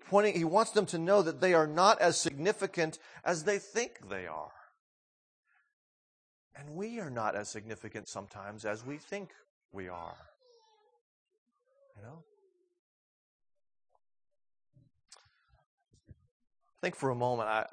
Pointing, 0.08 0.34
he 0.34 0.44
wants 0.44 0.70
them 0.70 0.86
to 0.86 0.98
know 0.98 1.20
that 1.20 1.40
they 1.40 1.52
are 1.52 1.66
not 1.66 2.00
as 2.00 2.18
significant 2.18 2.98
as 3.24 3.44
they 3.44 3.58
think 3.58 4.08
they 4.08 4.26
are. 4.26 4.52
And 6.56 6.76
we 6.76 7.00
are 7.00 7.10
not 7.10 7.34
as 7.34 7.48
significant 7.48 8.08
sometimes 8.08 8.64
as 8.64 8.84
we 8.84 8.96
think 8.98 9.30
we 9.72 9.88
are. 9.88 10.16
You 11.96 12.02
know? 12.02 12.24
Think 16.80 16.94
for 16.94 17.10
a 17.10 17.14
moment. 17.14 17.48
I, 17.48 17.66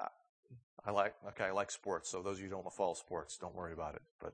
I 0.84 0.90
like 0.90 1.14
okay. 1.28 1.44
I 1.44 1.50
like 1.50 1.70
sports. 1.70 2.10
So 2.10 2.22
those 2.22 2.36
of 2.36 2.42
you 2.42 2.48
who 2.48 2.54
don't 2.54 2.72
follow 2.72 2.94
sports, 2.94 3.36
don't 3.38 3.54
worry 3.54 3.72
about 3.72 3.94
it. 3.94 4.02
But 4.20 4.32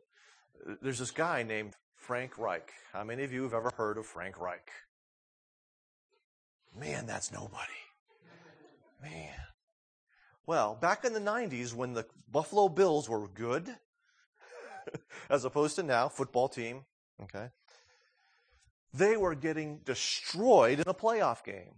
uh, 0.67 0.75
there's 0.81 0.99
this 0.99 1.11
guy 1.11 1.43
named 1.43 1.75
Frank 1.97 2.38
Reich. 2.38 2.71
How 2.93 3.05
many 3.05 3.25
of 3.25 3.33
you 3.33 3.43
have 3.43 3.55
ever 3.55 3.73
heard 3.76 3.99
of 3.99 4.07
Frank 4.07 4.40
Reich? 4.40 4.71
Man, 6.78 7.07
that's 7.07 7.33
nobody. 7.33 7.73
Man. 9.02 9.35
Well, 10.47 10.78
back 10.81 11.05
in 11.05 11.12
the 11.12 11.21
90s 11.21 11.75
when 11.75 11.93
the 11.93 12.07
Buffalo 12.31 12.69
Bills 12.69 13.09
were 13.09 13.28
good, 13.28 13.69
as 15.30 15.45
opposed 15.45 15.76
to 15.76 15.83
now, 15.83 16.09
football 16.09 16.49
team, 16.49 16.85
okay? 17.23 17.50
they 18.95 19.16
were 19.16 19.35
getting 19.35 19.80
destroyed 19.85 20.80
in 20.80 20.88
a 20.88 20.95
playoff 20.95 21.45
game. 21.45 21.75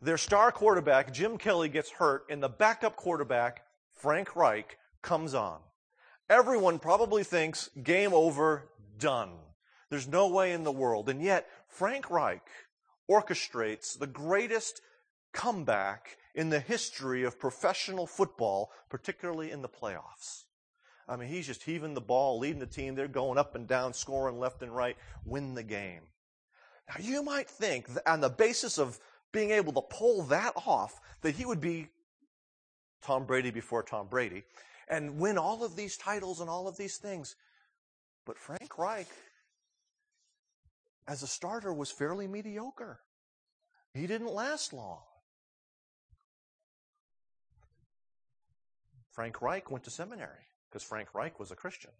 Their 0.00 0.18
star 0.18 0.52
quarterback, 0.52 1.12
Jim 1.12 1.38
Kelly, 1.38 1.68
gets 1.68 1.90
hurt, 1.90 2.24
and 2.30 2.42
the 2.42 2.48
backup 2.48 2.96
quarterback, 2.96 3.62
Frank 3.94 4.36
Reich, 4.36 4.78
comes 5.02 5.34
on. 5.34 5.60
Everyone 6.30 6.78
probably 6.78 7.24
thinks 7.24 7.68
game 7.82 8.12
over, 8.12 8.68
done. 8.98 9.32
There's 9.90 10.06
no 10.06 10.28
way 10.28 10.52
in 10.52 10.62
the 10.62 10.72
world. 10.72 11.08
And 11.08 11.22
yet, 11.22 11.48
Frank 11.66 12.10
Reich 12.10 12.46
orchestrates 13.10 13.98
the 13.98 14.06
greatest 14.06 14.82
comeback 15.32 16.18
in 16.34 16.50
the 16.50 16.60
history 16.60 17.24
of 17.24 17.40
professional 17.40 18.06
football, 18.06 18.70
particularly 18.90 19.50
in 19.50 19.62
the 19.62 19.68
playoffs. 19.68 20.44
I 21.08 21.16
mean, 21.16 21.28
he's 21.28 21.46
just 21.46 21.62
heaving 21.62 21.94
the 21.94 22.00
ball, 22.00 22.38
leading 22.38 22.58
the 22.58 22.66
team. 22.66 22.94
They're 22.94 23.08
going 23.08 23.38
up 23.38 23.54
and 23.54 23.66
down, 23.66 23.94
scoring 23.94 24.38
left 24.38 24.62
and 24.62 24.74
right, 24.74 24.96
win 25.24 25.54
the 25.54 25.62
game. 25.62 26.02
Now, 26.88 26.96
you 27.00 27.22
might 27.22 27.48
think 27.48 27.88
on 28.06 28.20
the 28.20 28.28
basis 28.28 28.78
of 28.78 28.98
being 29.32 29.50
able 29.50 29.72
to 29.72 29.82
pull 29.82 30.22
that 30.24 30.52
off, 30.66 31.00
that 31.22 31.34
he 31.34 31.46
would 31.46 31.60
be 31.60 31.88
Tom 33.02 33.24
Brady 33.24 33.50
before 33.50 33.82
Tom 33.82 34.06
Brady 34.08 34.44
and 34.88 35.18
win 35.18 35.38
all 35.38 35.64
of 35.64 35.76
these 35.76 35.96
titles 35.96 36.40
and 36.40 36.50
all 36.50 36.68
of 36.68 36.76
these 36.76 36.98
things. 36.98 37.36
But 38.26 38.38
Frank 38.38 38.78
Reich, 38.78 39.08
as 41.06 41.22
a 41.22 41.26
starter, 41.26 41.72
was 41.72 41.90
fairly 41.90 42.26
mediocre. 42.26 43.00
He 43.94 44.06
didn't 44.06 44.32
last 44.32 44.72
long. 44.72 45.00
Frank 49.12 49.40
Reich 49.40 49.70
went 49.70 49.84
to 49.84 49.90
seminary 49.90 50.48
because 50.68 50.82
Frank 50.82 51.14
Reich 51.14 51.38
was 51.38 51.50
a 51.50 51.56
Christian. 51.56 51.90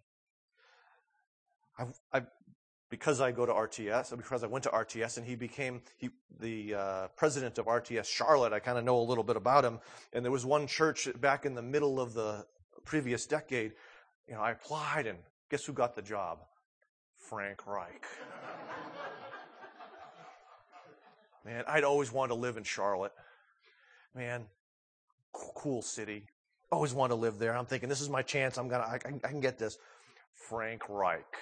I, 1.78 1.86
I, 2.12 2.22
because 2.90 3.20
I 3.20 3.32
go 3.32 3.44
to 3.46 3.52
RTS, 3.52 4.16
because 4.16 4.42
I 4.42 4.46
went 4.46 4.64
to 4.64 4.70
RTS 4.70 5.18
and 5.18 5.26
he 5.26 5.34
became 5.34 5.82
he, 5.96 6.10
the 6.40 6.74
uh, 6.74 7.08
president 7.16 7.58
of 7.58 7.66
RTS 7.66 8.06
Charlotte, 8.06 8.52
I 8.52 8.60
kind 8.60 8.78
of 8.78 8.84
know 8.84 8.98
a 8.98 9.02
little 9.02 9.24
bit 9.24 9.36
about 9.36 9.64
him. 9.64 9.78
And 10.12 10.24
there 10.24 10.32
was 10.32 10.46
one 10.46 10.66
church 10.66 11.08
back 11.20 11.44
in 11.44 11.54
the 11.54 11.62
middle 11.62 12.00
of 12.00 12.14
the 12.14 12.46
previous 12.84 13.26
decade. 13.26 13.72
You 14.26 14.34
know, 14.34 14.40
I 14.40 14.52
applied 14.52 15.06
and 15.06 15.18
guess 15.50 15.64
who 15.64 15.72
got 15.72 15.94
the 15.94 16.02
job? 16.02 16.38
Frank 17.16 17.66
Reich. 17.66 18.06
Man, 21.44 21.64
I'd 21.66 21.84
always 21.84 22.12
wanted 22.12 22.34
to 22.34 22.40
live 22.40 22.56
in 22.56 22.64
Charlotte. 22.64 23.12
Man, 24.14 24.46
cool 25.32 25.82
city. 25.82 26.26
Always 26.70 26.92
wanted 26.92 27.14
to 27.14 27.20
live 27.20 27.38
there. 27.38 27.56
I'm 27.56 27.66
thinking, 27.66 27.88
this 27.88 28.00
is 28.00 28.10
my 28.10 28.22
chance. 28.22 28.58
I'm 28.58 28.68
gonna, 28.68 28.84
I, 28.84 28.98
I 29.24 29.28
can 29.28 29.40
get 29.40 29.58
this. 29.58 29.78
Frank 30.34 30.88
Reich 30.88 31.36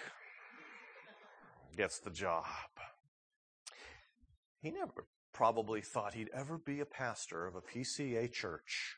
gets 1.76 1.98
the 1.98 2.10
job. 2.10 2.44
He 4.62 4.70
never 4.70 5.06
probably 5.32 5.80
thought 5.80 6.14
he'd 6.14 6.30
ever 6.32 6.58
be 6.58 6.80
a 6.80 6.86
pastor 6.86 7.46
of 7.46 7.56
a 7.56 7.60
PCA 7.60 8.32
church 8.32 8.96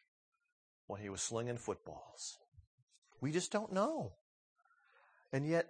when 0.87 1.01
he 1.01 1.09
was 1.09 1.21
slinging 1.21 1.57
footballs. 1.57 2.39
We 3.21 3.33
just 3.33 3.51
don't 3.51 3.73
know. 3.73 4.13
And 5.33 5.47
yet, 5.47 5.69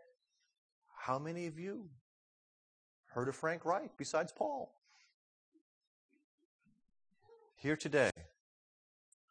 how 0.96 1.18
many 1.18 1.46
of 1.46 1.58
you 1.58 1.88
heard 3.12 3.28
of 3.28 3.36
Frank 3.36 3.64
Reich 3.64 3.90
besides 3.96 4.32
Paul? 4.32 4.74
Here 7.56 7.76
today, 7.76 8.10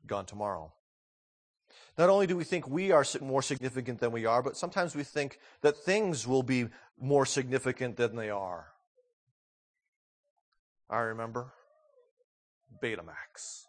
gone 0.06 0.26
tomorrow. 0.26 0.74
Not 1.98 2.10
only 2.10 2.28
do 2.28 2.38
we 2.38 2.44
think 2.44 2.68
we 2.68 2.92
are 2.92 3.04
more 3.22 3.42
significant 3.42 4.00
than 4.00 4.12
we 4.12 4.26
are, 4.26 4.44
but 4.44 4.56
sometimes 4.56 4.96
we 4.96 5.04
think 5.04 5.40
that 5.62 5.78
things 5.78 6.28
will 6.28 6.44
be 6.44 6.68
more 7.00 7.26
significant 7.26 7.98
than 7.98 8.16
they 8.16 8.30
are. 8.30 8.68
I 10.90 11.00
remember 11.00 11.54
Betamax. 12.82 13.66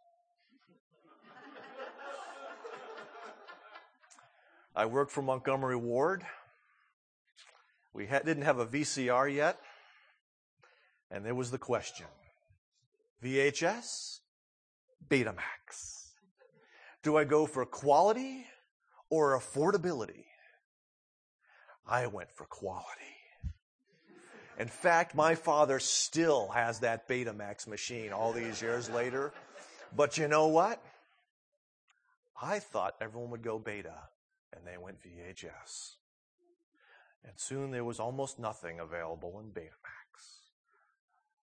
I 4.76 4.87
worked 4.87 5.11
for 5.11 5.22
Montgomery 5.22 5.76
Ward. 5.76 6.22
We 7.92 8.07
had, 8.07 8.24
didn't 8.24 8.44
have 8.44 8.59
a 8.59 8.66
VCR 8.66 9.35
yet. 9.35 9.59
And 11.11 11.24
there 11.24 11.35
was 11.35 11.50
the 11.50 11.59
question 11.59 12.07
VHS, 13.24 14.20
Betamax. 15.09 15.97
Do 17.02 17.16
I 17.16 17.24
go 17.24 17.46
for 17.46 17.64
quality 17.64 18.44
or 19.11 19.38
affordability? 19.38 20.24
I 21.87 22.06
went 22.06 22.30
for 22.30 22.44
quality. 22.44 22.84
In 24.58 24.68
fact, 24.68 25.14
my 25.14 25.37
father 25.37 25.78
still 25.78 26.48
has 26.48 26.80
that 26.80 27.08
Betamax 27.08 27.68
machine 27.68 28.12
all 28.12 28.32
these 28.32 28.61
years 28.61 28.90
later. 28.90 29.32
But 29.96 30.18
you 30.18 30.26
know 30.26 30.48
what? 30.48 30.82
I 32.40 32.58
thought 32.58 32.96
everyone 33.00 33.30
would 33.30 33.42
go 33.42 33.58
beta, 33.58 33.94
and 34.52 34.66
they 34.66 34.76
went 34.76 34.98
VHS. 35.00 35.94
And 37.24 37.32
soon 37.37 37.70
there 37.70 37.84
was 37.84 38.00
almost 38.00 38.38
nothing 38.38 38.80
available 38.80 39.40
in 39.40 39.50
Betamax. 39.50 40.48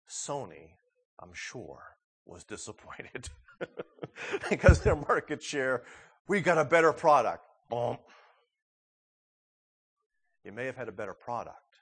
Sony, 0.09 0.71
I'm 1.19 1.33
sure, 1.33 1.97
was 2.25 2.43
disappointed. 2.45 3.29
because 4.50 4.82
their 4.82 4.95
market 4.95 5.41
share, 5.41 5.84
we 6.28 6.41
got 6.41 6.58
a 6.58 6.65
better 6.65 6.93
product. 6.93 7.43
Boom. 7.69 7.98
You 10.43 10.52
may 10.52 10.65
have 10.65 10.78
had 10.78 10.88
a 10.88 10.91
better 10.91 11.13
product, 11.13 11.82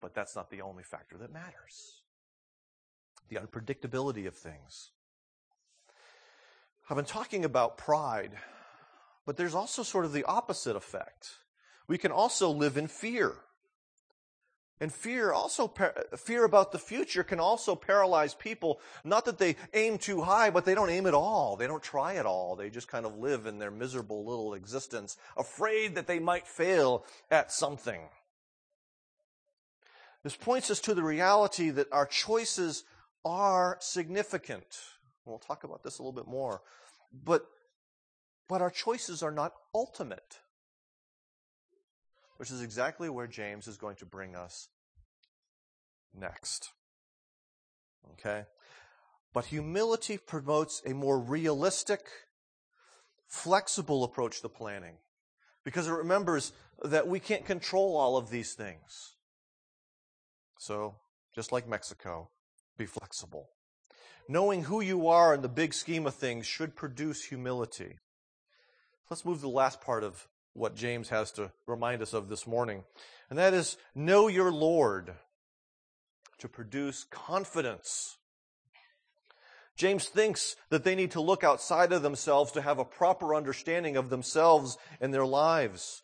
but 0.00 0.14
that's 0.14 0.36
not 0.36 0.50
the 0.50 0.60
only 0.62 0.82
factor 0.82 1.16
that 1.18 1.32
matters. 1.32 2.02
The 3.28 3.36
unpredictability 3.36 4.26
of 4.26 4.34
things. 4.34 4.90
I've 6.88 6.96
been 6.96 7.04
talking 7.04 7.44
about 7.44 7.78
pride, 7.78 8.32
but 9.24 9.36
there's 9.36 9.54
also 9.54 9.82
sort 9.82 10.04
of 10.04 10.12
the 10.12 10.24
opposite 10.24 10.76
effect. 10.76 11.30
We 11.88 11.98
can 11.98 12.12
also 12.12 12.50
live 12.50 12.76
in 12.76 12.86
fear. 12.86 13.34
And 14.78 14.92
fear 14.92 15.32
also, 15.32 15.72
fear 16.16 16.44
about 16.44 16.70
the 16.70 16.78
future 16.78 17.24
can 17.24 17.40
also 17.40 17.74
paralyze 17.74 18.34
people. 18.34 18.80
Not 19.04 19.24
that 19.24 19.38
they 19.38 19.56
aim 19.72 19.96
too 19.96 20.20
high, 20.20 20.50
but 20.50 20.66
they 20.66 20.74
don't 20.74 20.90
aim 20.90 21.06
at 21.06 21.14
all. 21.14 21.56
They 21.56 21.66
don't 21.66 21.82
try 21.82 22.16
at 22.16 22.26
all. 22.26 22.56
They 22.56 22.68
just 22.68 22.88
kind 22.88 23.06
of 23.06 23.16
live 23.16 23.46
in 23.46 23.58
their 23.58 23.70
miserable 23.70 24.26
little 24.26 24.52
existence, 24.52 25.16
afraid 25.36 25.94
that 25.94 26.06
they 26.06 26.18
might 26.18 26.46
fail 26.46 27.06
at 27.30 27.50
something. 27.50 28.02
This 30.22 30.36
points 30.36 30.70
us 30.70 30.80
to 30.80 30.94
the 30.94 31.02
reality 31.02 31.70
that 31.70 31.90
our 31.90 32.06
choices 32.06 32.84
are 33.24 33.78
significant. 33.80 34.66
We'll 35.24 35.38
talk 35.38 35.64
about 35.64 35.84
this 35.84 35.98
a 35.98 36.02
little 36.02 36.12
bit 36.12 36.28
more. 36.28 36.60
But, 37.24 37.46
but 38.46 38.60
our 38.60 38.70
choices 38.70 39.22
are 39.22 39.32
not 39.32 39.54
ultimate 39.74 40.40
which 42.36 42.50
is 42.50 42.62
exactly 42.62 43.08
where 43.08 43.26
James 43.26 43.66
is 43.66 43.76
going 43.76 43.96
to 43.96 44.06
bring 44.06 44.34
us 44.34 44.68
next. 46.14 46.70
Okay? 48.12 48.44
But 49.32 49.46
humility 49.46 50.18
promotes 50.18 50.82
a 50.86 50.94
more 50.94 51.18
realistic, 51.18 52.06
flexible 53.26 54.04
approach 54.04 54.40
to 54.42 54.48
planning 54.48 54.94
because 55.64 55.88
it 55.88 55.92
remembers 55.92 56.52
that 56.82 57.08
we 57.08 57.20
can't 57.20 57.44
control 57.44 57.96
all 57.96 58.16
of 58.16 58.30
these 58.30 58.54
things. 58.54 59.14
So, 60.58 60.94
just 61.34 61.52
like 61.52 61.68
Mexico, 61.68 62.30
be 62.78 62.86
flexible. 62.86 63.50
Knowing 64.28 64.64
who 64.64 64.80
you 64.80 65.06
are 65.08 65.34
in 65.34 65.42
the 65.42 65.48
big 65.48 65.74
scheme 65.74 66.06
of 66.06 66.14
things 66.14 66.46
should 66.46 66.74
produce 66.74 67.24
humility. 67.24 67.98
Let's 69.10 69.24
move 69.24 69.36
to 69.36 69.42
the 69.42 69.48
last 69.48 69.80
part 69.80 70.02
of 70.02 70.26
what 70.56 70.74
James 70.74 71.10
has 71.10 71.30
to 71.32 71.52
remind 71.66 72.02
us 72.02 72.14
of 72.14 72.28
this 72.28 72.46
morning. 72.46 72.84
And 73.28 73.38
that 73.38 73.54
is 73.54 73.76
know 73.94 74.28
your 74.28 74.50
Lord 74.50 75.14
to 76.38 76.48
produce 76.48 77.04
confidence. 77.10 78.16
James 79.76 80.08
thinks 80.08 80.56
that 80.70 80.84
they 80.84 80.94
need 80.94 81.10
to 81.10 81.20
look 81.20 81.44
outside 81.44 81.92
of 81.92 82.02
themselves 82.02 82.52
to 82.52 82.62
have 82.62 82.78
a 82.78 82.84
proper 82.84 83.34
understanding 83.34 83.96
of 83.96 84.08
themselves 84.08 84.78
and 85.00 85.12
their 85.12 85.26
lives. 85.26 86.02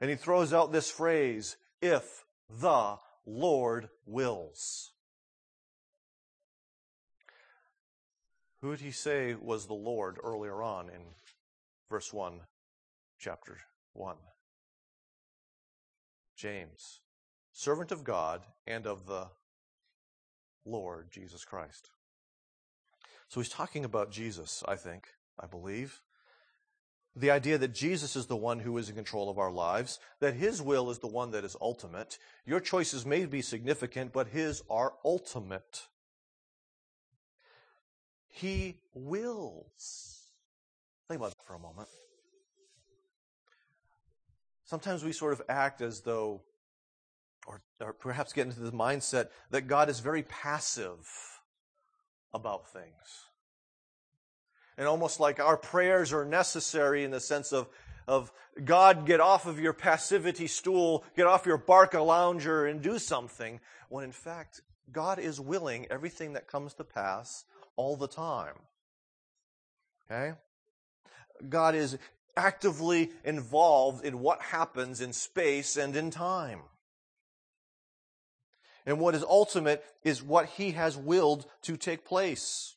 And 0.00 0.08
he 0.08 0.16
throws 0.16 0.52
out 0.54 0.72
this 0.72 0.90
phrase, 0.90 1.56
if 1.82 2.24
the 2.48 2.96
Lord 3.26 3.90
wills. 4.06 4.92
Who 8.62 8.70
did 8.70 8.80
he 8.80 8.90
say 8.90 9.34
was 9.34 9.66
the 9.66 9.74
Lord 9.74 10.16
earlier 10.22 10.62
on 10.62 10.88
in 10.88 11.02
verse 11.90 12.12
1 12.12 12.40
chapter 13.18 13.58
1. 13.94 14.16
James, 16.36 17.00
servant 17.52 17.90
of 17.90 18.04
God 18.04 18.42
and 18.66 18.86
of 18.86 19.06
the 19.06 19.28
Lord 20.64 21.10
Jesus 21.10 21.44
Christ. 21.44 21.90
So 23.28 23.40
he's 23.40 23.48
talking 23.48 23.84
about 23.84 24.10
Jesus, 24.10 24.62
I 24.66 24.76
think, 24.76 25.08
I 25.38 25.46
believe. 25.46 26.00
the 27.20 27.30
idea 27.30 27.58
that 27.58 27.74
Jesus 27.74 28.16
is 28.16 28.26
the 28.26 28.36
one 28.36 28.60
who 28.60 28.76
is 28.78 28.88
in 28.88 28.94
control 28.94 29.28
of 29.28 29.38
our 29.38 29.50
lives, 29.50 29.98
that 30.20 30.34
His 30.34 30.62
will 30.62 30.90
is 30.90 30.98
the 30.98 31.06
one 31.08 31.30
that 31.32 31.44
is 31.44 31.56
ultimate. 31.60 32.18
Your 32.46 32.60
choices 32.60 33.04
may 33.04 33.26
be 33.26 33.42
significant, 33.42 34.12
but 34.12 34.28
His 34.28 34.62
are 34.70 34.94
ultimate. 35.04 35.88
He 38.28 38.76
wills. 38.94 40.28
Think 41.08 41.20
about 41.20 41.30
that 41.30 41.46
for 41.46 41.54
a 41.54 41.58
moment. 41.58 41.88
Sometimes 44.68 45.02
we 45.02 45.12
sort 45.12 45.32
of 45.32 45.42
act 45.48 45.80
as 45.80 46.02
though, 46.02 46.42
or, 47.46 47.60
or 47.80 47.92
perhaps 47.92 48.32
get 48.32 48.46
into 48.46 48.60
the 48.60 48.72
mindset 48.72 49.28
that 49.50 49.62
God 49.62 49.88
is 49.88 50.00
very 50.00 50.22
passive 50.22 51.08
about 52.32 52.70
things 52.70 53.28
and 54.78 54.86
almost 54.86 55.18
like 55.18 55.40
our 55.40 55.56
prayers 55.56 56.12
are 56.12 56.24
necessary 56.24 57.04
in 57.04 57.10
the 57.10 57.20
sense 57.20 57.52
of, 57.52 57.68
of 58.06 58.32
God, 58.64 59.04
get 59.04 59.20
off 59.20 59.44
of 59.44 59.58
your 59.58 59.72
passivity 59.72 60.46
stool, 60.46 61.04
get 61.16 61.26
off 61.26 61.44
your 61.44 61.58
barca 61.58 62.00
lounger 62.00 62.64
and 62.64 62.80
do 62.80 62.98
something, 62.98 63.60
when 63.88 64.04
in 64.04 64.12
fact, 64.12 64.62
God 64.90 65.18
is 65.18 65.40
willing 65.40 65.86
everything 65.90 66.32
that 66.34 66.46
comes 66.46 66.74
to 66.74 66.84
pass 66.84 67.44
all 67.76 67.96
the 67.96 68.06
time. 68.06 68.54
Okay? 70.10 70.38
God 71.48 71.74
is 71.74 71.98
actively 72.38 73.10
involved 73.24 74.04
in 74.04 74.20
what 74.20 74.40
happens 74.40 75.00
in 75.00 75.12
space 75.12 75.76
and 75.76 75.94
in 75.96 76.10
time. 76.10 76.60
And 78.86 79.00
what 79.00 79.14
is 79.14 79.22
ultimate 79.22 79.84
is 80.04 80.22
what 80.22 80.46
He 80.46 80.70
has 80.70 80.96
willed 80.96 81.46
to 81.62 81.76
take 81.76 82.06
place. 82.06 82.76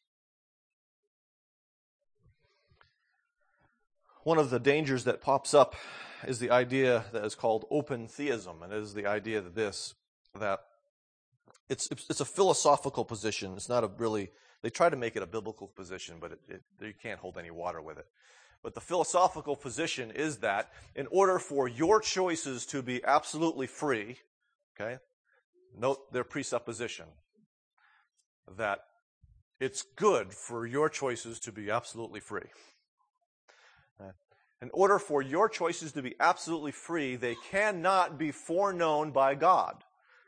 One 4.24 4.38
of 4.38 4.50
the 4.50 4.60
dangers 4.60 5.06
that 5.06 5.22
pops 5.22 5.54
up 5.54 5.76
is 6.28 6.40
the 6.40 6.52
idea 6.52 7.06
that 7.14 7.24
is 7.24 7.34
called 7.34 7.66
open 7.72 8.08
theism, 8.08 8.62
and 8.62 8.74
it 8.74 8.80
is 8.80 8.94
the 8.94 9.06
idea 9.08 9.42
that 9.42 9.56
this, 9.56 9.96
that 10.38 10.62
it's, 11.70 11.90
it's 11.92 12.20
a 12.20 12.26
philosophical 12.26 13.06
position. 13.06 13.54
It's 13.56 13.70
not 13.70 13.84
a 13.84 13.92
really, 13.98 14.32
they 14.62 14.70
try 14.70 14.90
to 14.90 14.96
make 14.98 15.16
it 15.16 15.24
a 15.24 15.28
biblical 15.28 15.68
position, 15.68 16.18
but 16.20 16.34
it, 16.34 16.40
it, 16.50 16.62
you 16.82 16.94
can't 17.02 17.20
hold 17.20 17.38
any 17.38 17.52
water 17.52 17.82
with 17.82 17.98
it. 17.98 18.06
But 18.64 18.76
the 18.76 18.82
philosophical 18.82 19.56
position 19.56 20.12
is 20.12 20.38
that 20.38 20.72
in 20.96 21.08
order 21.08 21.40
for 21.40 21.68
your 21.68 22.00
choices 22.00 22.66
to 22.68 22.82
be 22.82 23.04
absolutely 23.04 23.68
free, 23.68 24.18
okay, 24.80 25.00
note 25.78 26.12
their 26.12 26.24
presupposition 26.24 27.06
that 28.58 28.86
it's 29.60 29.82
good 29.82 30.34
for 30.34 30.66
your 30.66 30.90
choices 30.90 31.40
to 31.40 31.52
be 31.52 31.72
absolutely 31.72 32.20
free. 32.20 32.50
Uh, 34.00 34.12
in 34.62 34.70
order 34.74 35.00
for 35.00 35.22
your 35.22 35.50
choices 35.50 35.92
to 35.94 36.02
be 36.02 36.16
absolutely 36.20 36.72
free, 36.72 37.16
they 37.16 37.36
cannot 37.50 38.18
be 38.18 38.32
foreknown 38.32 39.12
by 39.12 39.36
God. 39.36 39.84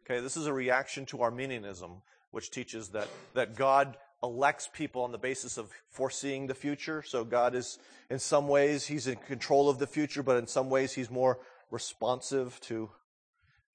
Okay, 0.05 0.19
this 0.19 0.37
is 0.37 0.47
a 0.47 0.53
reaction 0.53 1.05
to 1.07 1.21
Arminianism, 1.21 2.01
which 2.31 2.51
teaches 2.51 2.89
that, 2.89 3.07
that 3.33 3.55
God 3.55 3.97
elects 4.23 4.69
people 4.71 5.03
on 5.03 5.11
the 5.11 5.17
basis 5.17 5.57
of 5.57 5.69
foreseeing 5.89 6.47
the 6.47 6.55
future. 6.55 7.03
So 7.05 7.25
God 7.25 7.53
is, 7.53 7.77
in 8.09 8.17
some 8.17 8.47
ways, 8.47 8.87
He's 8.87 9.05
in 9.07 9.17
control 9.17 9.69
of 9.69 9.77
the 9.77 9.87
future, 9.87 10.23
but 10.23 10.37
in 10.37 10.47
some 10.47 10.69
ways, 10.69 10.93
He's 10.93 11.11
more 11.11 11.39
responsive 11.69 12.59
to, 12.61 12.89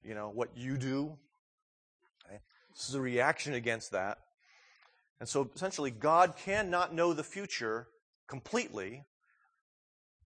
you 0.03 0.15
know, 0.15 0.29
what 0.33 0.49
you 0.55 0.77
do. 0.77 1.17
Okay? 2.25 2.39
This 2.73 2.89
is 2.89 2.95
a 2.95 3.01
reaction 3.01 3.53
against 3.53 3.91
that. 3.91 4.17
And 5.19 5.29
so 5.29 5.49
essentially, 5.53 5.91
God 5.91 6.35
cannot 6.35 6.93
know 6.93 7.13
the 7.13 7.23
future 7.23 7.87
completely 8.27 9.03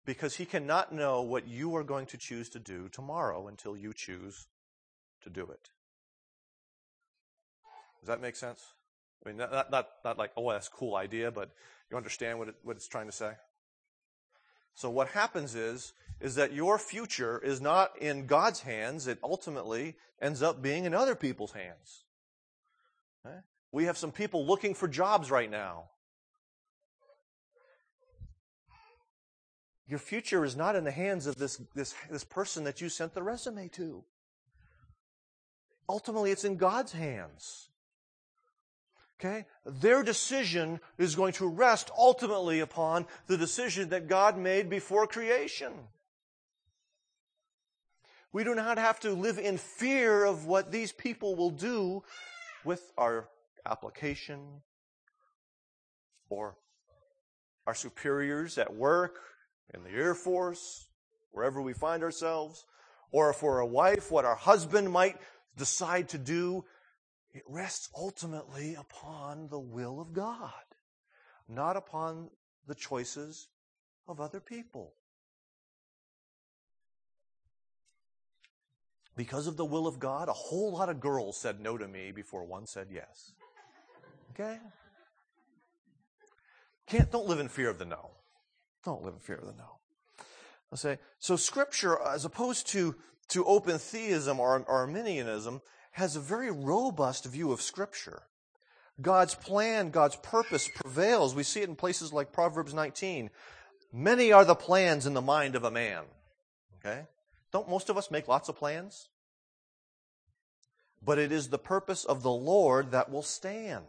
because 0.05 0.37
he 0.37 0.45
cannot 0.45 0.93
know 0.93 1.23
what 1.23 1.47
you 1.47 1.75
are 1.77 1.85
going 1.85 2.07
to 2.07 2.17
choose 2.17 2.49
to 2.51 2.59
do 2.59 2.89
tomorrow 2.89 3.49
until 3.49 3.77
you 3.77 3.93
choose 3.95 4.47
to 5.23 5.31
do 5.31 5.43
it. 5.43 5.71
Does 8.01 8.09
that 8.09 8.21
make 8.21 8.37
sense? 8.37 8.75
I 9.25 9.29
mean, 9.29 9.39
not, 9.39 9.71
not, 9.71 9.89
not 10.05 10.19
like, 10.19 10.33
oh, 10.37 10.51
that's 10.51 10.69
a 10.69 10.71
cool 10.71 10.97
idea, 10.97 11.31
but 11.31 11.51
you 11.91 11.97
understand 11.97 12.39
what, 12.39 12.49
it, 12.49 12.55
what 12.63 12.77
it's 12.77 12.89
trying 12.89 13.07
to 13.07 13.13
say? 13.13 13.33
So 14.75 14.91
what 14.91 15.09
happens 15.09 15.55
is, 15.55 15.93
is 16.21 16.35
that 16.37 16.53
your 16.53 16.79
future 16.79 17.39
is 17.39 17.61
not 17.61 17.97
in 18.01 18.27
God's 18.27 18.61
hands. 18.61 19.07
It 19.07 19.19
ultimately 19.23 19.97
ends 20.21 20.43
up 20.43 20.63
being 20.63 20.85
in 20.85 20.95
other 20.95 21.15
people's 21.15 21.53
hands. 21.53 22.05
Okay? 23.25 23.37
We 23.71 23.85
have 23.85 23.99
some 23.99 24.13
people 24.13 24.47
looking 24.47 24.75
for 24.75 24.89
jobs 24.89 25.31
right 25.31 25.51
now. 25.51 25.85
Your 29.87 29.99
future 29.99 30.45
is 30.45 30.57
not 30.57 30.75
in 30.75 30.85
the 30.85 30.91
hands 30.91 31.27
of 31.27 31.37
this, 31.37 31.61
this, 31.75 31.95
this 32.11 32.25
person 32.25 32.65
that 32.65 32.81
you 32.81 32.89
sent 32.89 33.15
the 33.15 33.23
resume 33.23 33.69
to. 33.69 34.05
Ultimately, 35.89 36.31
it's 36.31 36.45
in 36.45 36.57
God's 36.57 36.93
hands. 36.93 37.69
Okay? 39.23 39.45
Their 39.65 40.03
decision 40.03 40.81
is 40.99 41.15
going 41.15 41.35
to 41.35 41.47
rest 41.47 41.91
ultimately 41.97 42.59
upon 42.59 43.07
the 43.29 43.37
decision 43.37 43.91
that 43.91 44.09
God 44.09 44.37
made 44.37 44.69
before 44.69 45.07
creation. 45.07 45.73
We 48.33 48.43
do 48.43 48.55
not 48.55 48.79
have 48.79 48.99
to 49.01 49.13
live 49.13 49.39
in 49.39 49.59
fear 49.59 50.25
of 50.25 50.47
what 50.47 50.73
these 50.73 50.91
people 50.91 51.37
will 51.37 51.51
do 51.51 52.03
with 52.65 52.91
our 52.99 53.29
application 53.65 54.41
or 56.29 56.57
our 57.67 57.75
superiors 57.75 58.59
at 58.59 58.75
work 58.75 59.21
in 59.73 59.85
the 59.85 59.91
Air 59.91 60.15
Force, 60.17 60.89
wherever 61.31 61.63
we 61.63 61.75
find 61.75 62.03
ourselves, 62.03 62.65
or 63.13 63.33
for 63.33 63.61
a 63.61 63.67
wife, 63.67 64.11
what 64.11 64.25
our 64.25 64.35
husband 64.35 64.91
might 64.91 65.17
decide 65.57 66.09
to 66.09 66.19
do, 66.19 66.65
it 67.35 67.43
rests 67.49 67.89
ultimately 67.97 68.75
upon 68.75 69.49
the 69.49 69.59
will 69.59 70.01
of 70.01 70.13
God, 70.13 70.53
not 71.49 71.77
upon 71.77 72.31
the 72.67 72.75
choices 72.75 73.49
of 74.07 74.21
other 74.21 74.41
people. 74.41 74.95
Because 79.17 79.47
of 79.47 79.57
the 79.57 79.65
will 79.65 79.87
of 79.87 79.99
God, 79.99 80.29
a 80.29 80.33
whole 80.33 80.73
lot 80.73 80.89
of 80.89 81.01
girls 81.01 81.37
said 81.37 81.61
no 81.61 81.77
to 81.77 81.87
me 81.87 82.13
before 82.13 82.45
one 82.45 82.67
said 82.67 82.89
yes. 82.91 83.33
Okay? 84.31 84.59
Can't, 86.87 87.11
don't 87.11 87.27
live 87.27 87.39
in 87.39 87.49
fear 87.49 87.69
of 87.69 87.79
the 87.79 87.85
no. 87.85 88.11
Don't 88.85 89.03
live 89.03 89.15
in 89.15 89.21
fear 89.21 89.37
of 89.37 89.47
the 89.47 89.53
no. 89.53 89.79
I'll 90.71 90.79
say, 90.79 90.99
so 91.19 91.37
scripture, 91.37 91.99
as 92.03 92.25
opposed 92.25 92.67
to, 92.69 92.97
to 93.29 93.45
open 93.45 93.79
theism 93.79 94.41
or, 94.41 94.59
or 94.61 94.69
Arminianism, 94.69 95.61
has 95.93 96.17
a 96.17 96.21
very 96.21 96.51
robust 96.51 97.25
view 97.27 97.53
of 97.53 97.63
scripture. 97.63 98.23
God's 99.01 99.35
plan, 99.35 99.91
God's 99.91 100.17
purpose 100.17 100.69
prevails. 100.75 101.35
We 101.35 101.43
see 101.43 101.61
it 101.61 101.69
in 101.69 101.77
places 101.77 102.13
like 102.13 102.33
Proverbs 102.33 102.75
19. 102.75 103.31
Many 103.93 104.33
are 104.33 104.45
the 104.45 104.55
plans 104.55 105.07
in 105.07 105.15
the 105.15 105.21
mind 105.21 105.55
of 105.55 105.65
a 105.65 105.71
man. 105.71 106.05
Okay? 106.79 107.07
Don't 107.53 107.69
most 107.69 107.91
of 107.91 107.97
us 107.97 108.11
make 108.11 108.29
lots 108.29 108.49
of 108.49 108.57
plans? 108.57 109.09
But 111.05 111.19
it 111.19 111.33
is 111.33 111.49
the 111.49 111.59
purpose 111.59 112.05
of 112.05 112.23
the 112.23 112.31
Lord 112.31 112.93
that 112.93 113.11
will 113.11 113.23
stand. 113.23 113.85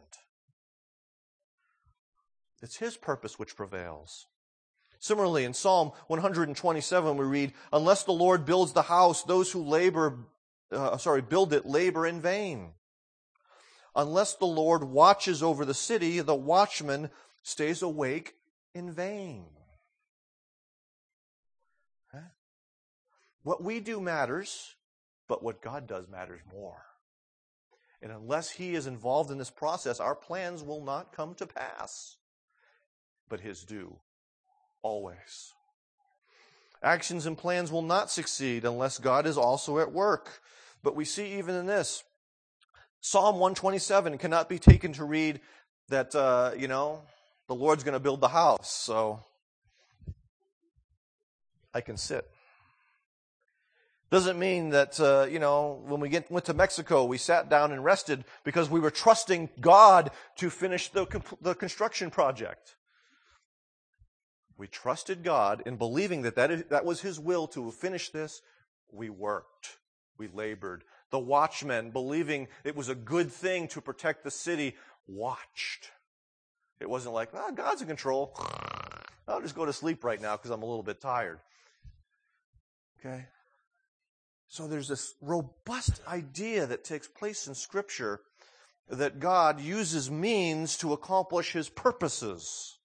It's 2.62 2.78
His 2.78 2.98
purpose 2.98 3.38
which 3.38 3.56
prevails. 3.56 4.26
Similarly, 5.00 5.44
in 5.44 5.54
Psalm 5.54 5.92
127, 6.08 7.18
we 7.18 7.26
read, 7.26 7.54
Unless 7.74 8.04
the 8.04 8.13
Lord 8.13 8.46
builds 8.46 8.72
the 8.72 8.84
house, 8.84 9.24
those 9.24 9.52
who 9.52 9.62
labor, 9.62 10.18
uh, 10.74 10.98
sorry, 10.98 11.22
build 11.22 11.54
it 11.54 11.66
labor 11.66 12.06
in 12.06 12.22
vain. 12.22 12.72
Unless 13.96 14.36
the 14.36 14.46
Lord 14.46 14.84
watches 14.84 15.44
over 15.44 15.66
the 15.66 15.74
city, 15.74 16.20
the 16.20 16.36
watchman 16.36 17.10
stays 17.44 17.82
awake 17.82 18.36
in 18.74 18.92
vain. 18.92 19.46
Huh? 22.12 22.30
What 23.44 23.64
we 23.64 23.80
do 23.80 24.00
matters, 24.00 24.76
but 25.28 25.44
what 25.44 25.62
God 25.62 25.88
does 25.88 26.08
matters 26.08 26.42
more. 26.52 26.84
And 28.02 28.12
unless 28.12 28.52
He 28.52 28.74
is 28.74 28.88
involved 28.88 29.32
in 29.32 29.38
this 29.38 29.52
process, 29.52 30.00
our 30.00 30.16
plans 30.16 30.64
will 30.64 30.84
not 30.84 31.16
come 31.16 31.36
to 31.36 31.46
pass, 31.46 32.18
but 33.30 33.42
His 33.42 33.64
do 33.64 34.00
always. 34.82 35.54
Actions 36.82 37.26
and 37.26 37.38
plans 37.38 37.72
will 37.72 37.82
not 37.82 38.12
succeed 38.12 38.66
unless 38.66 38.98
God 38.98 39.26
is 39.26 39.38
also 39.38 39.80
at 39.80 39.94
work. 39.94 40.42
But 40.84 40.96
we 40.96 41.06
see 41.06 41.38
even 41.38 41.56
in 41.56 41.65
this, 41.65 42.04
Psalm 43.00 43.36
127 43.36 44.17
cannot 44.17 44.50
be 44.50 44.60
taken 44.60 44.93
to 44.93 45.06
read 45.06 45.39
that, 45.89 46.13
uh, 46.15 46.52
you 46.58 46.67
know, 46.67 47.02
the 47.48 47.56
Lord's 47.56 47.84
going 47.84 47.93
to 47.93 48.00
build 48.00 48.22
the 48.22 48.30
house, 48.30 48.72
so 48.72 49.24
I 51.74 51.82
can 51.82 51.98
sit. 51.98 52.30
Doesn't 54.12 54.38
mean 54.38 54.69
that, 54.69 55.00
uh, 55.00 55.26
you 55.30 55.39
know, 55.39 55.82
when 55.86 56.00
we 56.00 56.08
get, 56.08 56.30
went 56.30 56.46
to 56.46 56.54
Mexico, 56.54 57.06
we 57.06 57.17
sat 57.17 57.50
down 57.50 57.72
and 57.72 57.84
rested 57.84 58.26
because 58.43 58.69
we 58.69 58.80
were 58.80 58.91
trusting 58.91 59.50
God 59.60 60.12
to 60.38 60.50
finish 60.50 60.89
the, 60.89 61.08
the 61.41 61.56
construction 61.56 62.12
project. 62.12 62.76
We 64.56 64.67
trusted 64.67 65.24
God 65.24 65.63
in 65.65 65.78
believing 65.78 66.22
that 66.22 66.36
that, 66.36 66.69
that 66.69 66.86
was 66.86 67.02
His 67.02 67.19
will 67.19 67.48
to 67.48 67.72
finish 67.72 68.10
this. 68.10 68.41
We 68.91 69.10
worked. 69.10 69.78
We 70.24 70.30
labored. 70.34 70.84
The 71.12 71.20
watchmen, 71.20 71.92
believing 71.92 72.48
it 72.64 72.76
was 72.76 72.88
a 72.88 72.96
good 72.96 73.32
thing 73.32 73.68
to 73.70 73.82
protect 73.82 74.24
the 74.24 74.32
city, 74.32 74.76
watched. 75.06 75.92
It 76.80 76.90
wasn't 76.90 77.14
like, 77.14 77.30
oh, 77.34 77.52
God's 77.52 77.82
in 77.82 77.88
control. 77.88 78.34
I'll 79.28 79.42
just 79.42 79.56
go 79.56 79.66
to 79.66 79.74
sleep 79.74 80.04
right 80.04 80.22
now 80.22 80.38
because 80.38 80.52
I'm 80.52 80.64
a 80.64 80.66
little 80.66 80.84
bit 80.84 81.02
tired. 81.02 81.40
Okay? 83.00 83.26
So 84.48 84.68
there's 84.68 84.88
this 84.88 85.14
robust 85.22 86.02
idea 86.08 86.66
that 86.68 86.86
takes 86.86 87.08
place 87.08 87.48
in 87.48 87.56
Scripture 87.56 88.22
that 88.90 89.20
God 89.20 89.60
uses 89.60 90.10
means 90.10 90.78
to 90.78 90.94
accomplish 90.94 91.52
his 91.52 91.68
purposes. 91.68 92.78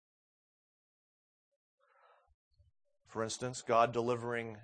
For 3.07 3.23
instance, 3.23 3.63
God 3.63 3.93
delivering 3.93 4.57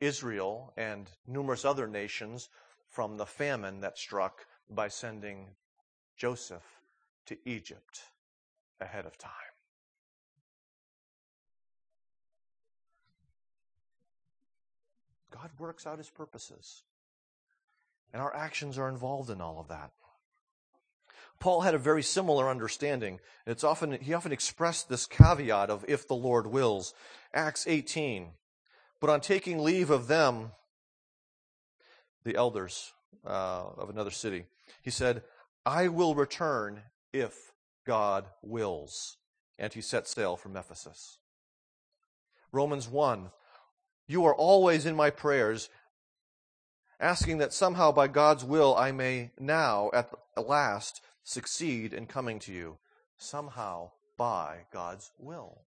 Israel 0.00 0.72
and 0.76 1.10
numerous 1.26 1.64
other 1.64 1.86
nations 1.86 2.48
from 2.88 3.16
the 3.16 3.26
famine 3.26 3.80
that 3.80 3.98
struck 3.98 4.46
by 4.70 4.88
sending 4.88 5.48
Joseph 6.16 6.80
to 7.26 7.36
Egypt 7.44 8.00
ahead 8.80 9.06
of 9.06 9.18
time. 9.18 9.32
God 15.30 15.50
works 15.58 15.86
out 15.86 15.98
his 15.98 16.10
purposes. 16.10 16.82
And 18.12 18.22
our 18.22 18.34
actions 18.34 18.78
are 18.78 18.88
involved 18.88 19.30
in 19.30 19.40
all 19.40 19.58
of 19.58 19.68
that. 19.68 19.90
Paul 21.38 21.60
had 21.60 21.74
a 21.74 21.78
very 21.78 22.02
similar 22.02 22.48
understanding. 22.48 23.20
It's 23.46 23.64
often, 23.64 23.92
he 23.92 24.14
often 24.14 24.32
expressed 24.32 24.88
this 24.88 25.06
caveat 25.06 25.68
of 25.68 25.84
if 25.86 26.08
the 26.08 26.14
Lord 26.14 26.46
wills. 26.46 26.94
Acts 27.34 27.66
18. 27.66 28.30
But 29.00 29.10
on 29.10 29.20
taking 29.20 29.58
leave 29.58 29.90
of 29.90 30.08
them, 30.08 30.52
the 32.24 32.36
elders 32.36 32.92
uh, 33.26 33.64
of 33.76 33.90
another 33.90 34.10
city, 34.10 34.46
he 34.82 34.90
said, 34.90 35.22
I 35.64 35.88
will 35.88 36.14
return 36.14 36.82
if 37.12 37.52
God 37.86 38.26
wills. 38.42 39.16
And 39.58 39.72
he 39.72 39.80
set 39.80 40.06
sail 40.06 40.36
from 40.36 40.56
Ephesus. 40.56 41.18
Romans 42.52 42.88
1. 42.88 43.30
You 44.06 44.24
are 44.24 44.34
always 44.34 44.86
in 44.86 44.94
my 44.94 45.10
prayers, 45.10 45.68
asking 47.00 47.38
that 47.38 47.52
somehow 47.52 47.90
by 47.92 48.06
God's 48.06 48.44
will 48.44 48.76
I 48.76 48.92
may 48.92 49.32
now, 49.38 49.90
at 49.92 50.10
last, 50.36 51.00
succeed 51.24 51.92
in 51.92 52.06
coming 52.06 52.38
to 52.40 52.52
you. 52.52 52.78
Somehow 53.18 53.90
by 54.16 54.66
God's 54.72 55.10
will. 55.18 55.65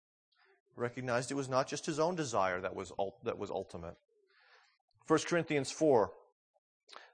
Recognized 0.75 1.31
it 1.31 1.35
was 1.35 1.49
not 1.49 1.67
just 1.67 1.85
his 1.85 1.99
own 1.99 2.15
desire 2.15 2.59
that 2.61 2.75
was, 2.75 2.91
that 3.23 3.37
was 3.37 3.51
ultimate. 3.51 3.95
1 5.07 5.19
Corinthians 5.27 5.71
4. 5.71 6.11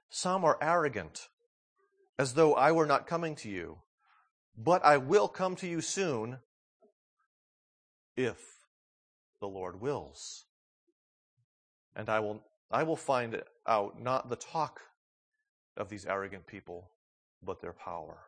Some 0.08 0.44
are 0.44 0.58
arrogant, 0.60 1.28
as 2.18 2.34
though 2.34 2.54
I 2.54 2.72
were 2.72 2.86
not 2.86 3.06
coming 3.06 3.36
to 3.36 3.50
you. 3.50 3.78
But 4.56 4.84
I 4.84 4.96
will 4.96 5.28
come 5.28 5.56
to 5.56 5.66
you 5.66 5.80
soon 5.80 6.38
if 8.16 8.38
the 9.40 9.48
Lord 9.48 9.80
wills. 9.80 10.44
And 11.96 12.08
I 12.08 12.20
will, 12.20 12.44
I 12.70 12.82
will 12.82 12.96
find 12.96 13.42
out 13.66 14.00
not 14.00 14.28
the 14.28 14.36
talk 14.36 14.80
of 15.76 15.88
these 15.88 16.04
arrogant 16.04 16.46
people, 16.46 16.90
but 17.42 17.60
their 17.60 17.72
power. 17.72 18.18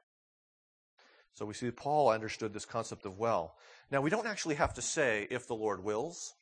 So 1.35 1.47
we 1.47 1.55
see 1.55 1.71
Paul 1.71 2.11
understood 2.11 2.53
this 2.53 2.65
concept 2.65 3.07
of 3.07 3.19
well. 3.19 3.57
Now, 3.93 4.01
we 4.01 4.09
don't 4.09 4.27
actually 4.27 4.55
have 4.55 4.73
to 4.75 4.83
say, 4.83 5.29
if 5.31 5.47
the 5.47 5.55
Lord 5.55 5.85
wills. 5.85 6.35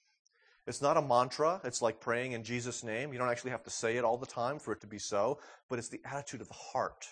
It's 0.68 0.80
not 0.80 0.96
a 0.96 1.02
mantra. 1.02 1.60
It's 1.64 1.82
like 1.82 2.00
praying 2.00 2.30
in 2.30 2.44
Jesus' 2.44 2.84
name. 2.84 3.12
You 3.12 3.18
don't 3.18 3.28
actually 3.28 3.50
have 3.50 3.64
to 3.64 3.70
say 3.70 3.96
it 3.96 4.04
all 4.04 4.16
the 4.16 4.24
time 4.24 4.60
for 4.60 4.72
it 4.72 4.80
to 4.82 4.86
be 4.86 5.00
so, 5.00 5.40
but 5.68 5.80
it's 5.80 5.88
the 5.88 6.00
attitude 6.04 6.42
of 6.42 6.46
the 6.46 6.54
heart. 6.54 7.08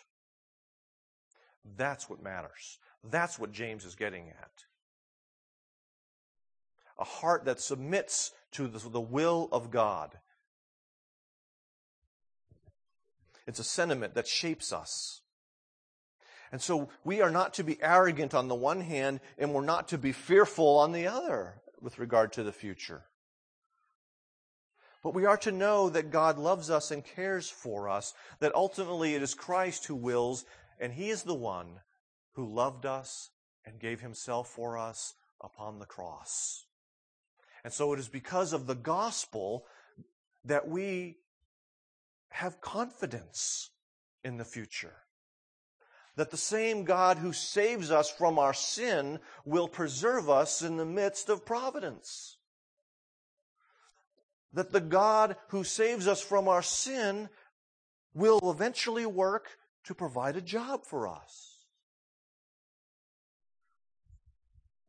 That's 1.77 2.09
what 2.09 2.23
matters. 2.23 2.79
That's 3.03 3.37
what 3.37 3.51
James 3.51 3.85
is 3.85 3.97
getting 3.97 4.29
at. 4.29 4.65
A 7.01 7.05
heart 7.05 7.45
that 7.47 7.59
submits 7.59 8.31
to 8.53 8.69
the 8.69 9.01
will 9.01 9.49
of 9.51 9.73
God. 9.73 10.19
It's 13.49 13.59
a 13.59 13.65
sentiment 13.65 14.15
that 14.15 14.29
shapes 14.29 14.73
us. 14.73 15.21
And 16.51 16.63
so 16.63 16.89
we 17.05 17.21
are 17.21 17.31
not 17.31 17.55
to 17.55 17.65
be 17.65 17.79
arrogant 17.83 18.35
on 18.35 18.49
the 18.49 18.55
one 18.55 18.81
hand, 18.81 19.21
and 19.37 19.53
we're 19.53 19.61
not 19.61 19.89
to 19.89 19.99
be 19.99 20.13
fearful 20.13 20.79
on 20.79 20.93
the 20.93 21.07
other 21.07 21.61
with 21.81 21.99
regard 21.99 22.33
to 22.35 22.43
the 22.43 22.53
future. 22.53 23.05
But 25.03 25.15
we 25.15 25.27
are 25.27 25.37
to 25.39 25.53
know 25.53 25.91
that 25.91 26.11
God 26.11 26.39
loves 26.39 26.71
us 26.71 26.91
and 26.91 27.05
cares 27.05 27.49
for 27.49 27.89
us, 27.89 28.15
that 28.41 28.55
ultimately 28.55 29.15
it 29.15 29.23
is 29.23 29.35
Christ 29.35 29.87
who 29.87 29.95
wills, 29.95 30.45
and 30.81 30.93
He 30.93 31.11
is 31.11 31.23
the 31.23 31.35
one 31.35 31.81
who 32.33 32.53
loved 32.53 32.87
us 32.87 33.31
and 33.65 33.79
gave 33.79 34.01
Himself 34.01 34.49
for 34.49 34.79
us 34.79 35.15
upon 35.41 35.79
the 35.79 35.87
cross. 35.87 36.65
And 37.63 37.73
so 37.73 37.93
it 37.93 37.99
is 37.99 38.09
because 38.09 38.53
of 38.53 38.67
the 38.67 38.75
gospel 38.75 39.67
that 40.45 40.69
we 40.69 41.19
have 42.31 42.61
confidence 42.61 43.71
in 44.25 44.37
the 44.37 44.45
future 44.45 44.95
that 46.19 46.33
the 46.33 46.37
same 46.37 46.83
God 46.83 47.19
who 47.19 47.33
saves 47.33 47.93
us 47.93 48.11
from 48.11 48.41
our 48.41 48.53
sin 48.53 49.21
will 49.45 49.69
preserve 49.69 50.29
us 50.29 50.63
in 50.63 50.77
the 50.77 50.85
midst 50.85 51.29
of 51.29 51.47
providence. 51.47 52.39
That 54.53 54.73
the 54.73 54.81
God 54.81 55.37
who 55.51 55.63
saves 55.63 56.09
us 56.09 56.21
from 56.21 56.49
our 56.49 56.61
sin 56.61 57.29
will 58.15 58.41
eventually 58.51 59.07
work 59.07 59.59
to 59.85 59.95
provide 59.95 60.35
a 60.35 60.41
job 60.41 60.85
for 60.85 61.07
us. 61.07 61.55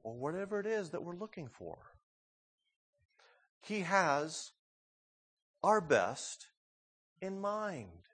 Or 0.01 0.15
whatever 0.15 0.59
it 0.59 0.65
is 0.65 0.89
that 0.89 1.03
we're 1.03 1.15
looking 1.15 1.47
for. 1.47 1.77
He 3.61 3.81
has 3.81 4.49
our 5.63 5.79
best 5.79 6.47
in 7.21 7.39
mind. 7.39 8.07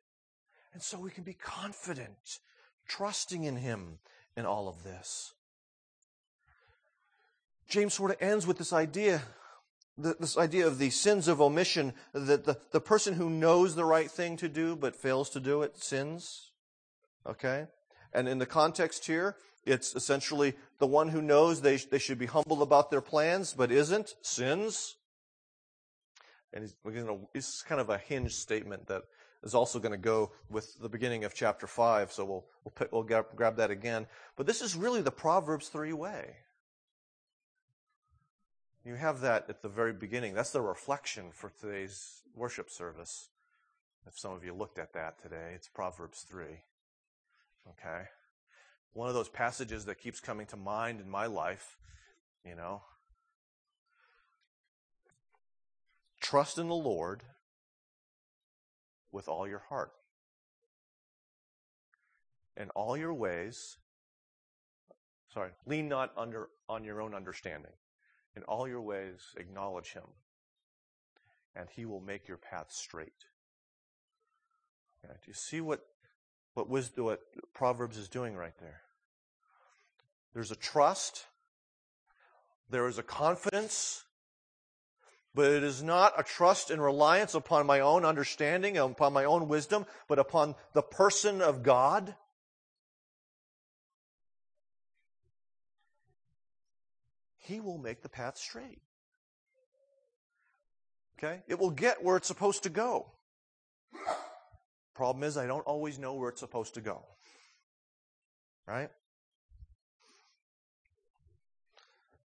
And 0.73 0.83
so 0.83 0.99
we 0.99 1.11
can 1.11 1.23
be 1.23 1.33
confident 1.33 2.39
trusting 2.87 3.43
in 3.43 3.57
Him 3.57 3.99
in 4.35 4.45
all 4.45 4.67
of 4.67 4.83
this. 4.83 5.33
James 7.67 7.93
sort 7.93 8.11
of 8.11 8.17
ends 8.21 8.45
with 8.45 8.57
this 8.57 8.73
idea, 8.73 9.23
this 9.97 10.37
idea 10.37 10.67
of 10.67 10.77
the 10.77 10.89
sins 10.89 11.27
of 11.27 11.41
omission, 11.41 11.93
that 12.13 12.45
the, 12.45 12.57
the 12.71 12.81
person 12.81 13.15
who 13.15 13.29
knows 13.29 13.75
the 13.75 13.85
right 13.85 14.09
thing 14.09 14.37
to 14.37 14.47
do 14.47 14.75
but 14.75 14.95
fails 14.95 15.29
to 15.31 15.39
do 15.39 15.63
it 15.63 15.77
sins. 15.77 16.51
Okay? 17.25 17.65
And 18.13 18.29
in 18.29 18.37
the 18.37 18.45
context 18.45 19.05
here, 19.05 19.35
it's 19.65 19.95
essentially 19.95 20.53
the 20.79 20.87
one 20.87 21.09
who 21.09 21.21
knows 21.21 21.61
they, 21.61 21.77
they 21.77 21.97
should 21.97 22.19
be 22.19 22.27
humble 22.27 22.61
about 22.61 22.91
their 22.91 23.01
plans 23.01 23.53
but 23.53 23.71
isn't, 23.71 24.15
sins. 24.21 24.95
And 26.53 26.71
it's 27.33 27.61
kind 27.63 27.81
of 27.81 27.89
a 27.89 27.97
hinge 27.97 28.35
statement 28.35 28.87
that 28.87 29.03
is 29.45 29.53
also 29.53 29.79
going 29.79 29.91
to 29.91 29.97
go 29.97 30.31
with 30.49 30.77
the 30.79 30.89
beginning 30.89 31.23
of 31.23 31.35
chapter 31.35 31.67
5, 31.67 32.11
so 32.11 32.25
we'll, 32.25 32.45
we'll, 32.63 32.71
pick, 32.71 32.91
we'll 32.91 33.03
grab, 33.03 33.27
grab 33.35 33.57
that 33.57 33.69
again. 33.69 34.07
But 34.35 34.47
this 34.47 34.61
is 34.61 34.75
really 34.75 35.01
the 35.01 35.11
Proverbs 35.11 35.69
3 35.69 35.93
way. 35.93 36.35
You 38.83 38.95
have 38.95 39.21
that 39.21 39.45
at 39.47 39.61
the 39.61 39.69
very 39.69 39.93
beginning. 39.93 40.33
That's 40.33 40.51
the 40.51 40.61
reflection 40.61 41.25
for 41.31 41.51
today's 41.61 42.23
worship 42.35 42.69
service. 42.69 43.29
If 44.07 44.17
some 44.17 44.33
of 44.33 44.43
you 44.43 44.53
looked 44.53 44.79
at 44.79 44.93
that 44.93 45.21
today, 45.21 45.53
it's 45.55 45.67
Proverbs 45.67 46.25
3. 46.29 46.45
Okay? 47.69 48.03
One 48.93 49.07
of 49.07 49.15
those 49.15 49.29
passages 49.29 49.85
that 49.85 49.99
keeps 49.99 50.19
coming 50.19 50.47
to 50.47 50.57
mind 50.57 50.99
in 50.99 51.09
my 51.09 51.27
life, 51.27 51.77
you 52.43 52.55
know. 52.55 52.81
Trust 56.19 56.57
in 56.57 56.67
the 56.67 56.73
Lord 56.73 57.21
with 59.15 59.29
all 59.29 59.47
your 59.47 59.63
heart. 59.69 59.93
In 62.57 62.69
all 62.71 62.97
your 62.97 63.13
ways, 63.13 63.77
sorry, 65.33 65.51
lean 65.65 65.87
not 65.87 66.11
under 66.17 66.49
on 66.67 66.83
your 66.83 67.01
own 67.01 67.15
understanding. 67.15 67.71
In 68.35 68.43
all 68.43 68.67
your 68.67 68.81
ways, 68.81 69.21
acknowledge 69.37 69.93
him, 69.93 70.03
and 71.55 71.69
he 71.69 71.85
will 71.85 72.01
make 72.01 72.27
your 72.27 72.37
path 72.37 72.71
straight. 72.71 73.25
Okay, 75.03 75.13
do 75.13 75.27
you 75.27 75.33
see 75.33 75.61
what 75.61 75.85
what 76.53 76.69
wisdom, 76.69 77.05
what 77.05 77.21
Proverbs 77.53 77.97
is 77.97 78.09
doing 78.09 78.35
right 78.35 78.57
there? 78.59 78.81
There's 80.33 80.51
a 80.51 80.55
trust. 80.57 81.25
There 82.69 82.87
is 82.87 82.97
a 82.97 83.03
confidence 83.03 84.04
but 85.35 85.51
it 85.51 85.63
is 85.63 85.83
not 85.83 86.13
a 86.17 86.23
trust 86.23 86.71
and 86.71 86.81
reliance 86.81 87.35
upon 87.35 87.65
my 87.65 87.81
own 87.81 88.05
understanding, 88.05 88.77
and 88.77 88.91
upon 88.91 89.11
my 89.11 89.25
own 89.25 89.49
wisdom, 89.49 89.85
but 90.07 90.17
upon 90.17 90.55
the 90.73 90.81
person 90.81 91.41
of 91.41 91.61
God. 91.61 92.15
He 97.37 97.59
will 97.59 97.77
make 97.77 98.01
the 98.01 98.09
path 98.09 98.37
straight. 98.37 98.81
Okay? 101.19 101.43
It 101.47 101.59
will 101.59 101.69
get 101.69 102.03
where 102.03 102.17
it's 102.17 102.27
supposed 102.27 102.63
to 102.63 102.69
go. 102.69 103.11
Problem 104.95 105.23
is, 105.23 105.37
I 105.37 105.45
don't 105.45 105.65
always 105.65 105.99
know 105.99 106.13
where 106.13 106.29
it's 106.29 106.39
supposed 106.39 106.75
to 106.75 106.81
go. 106.81 107.03
Right? 108.65 108.89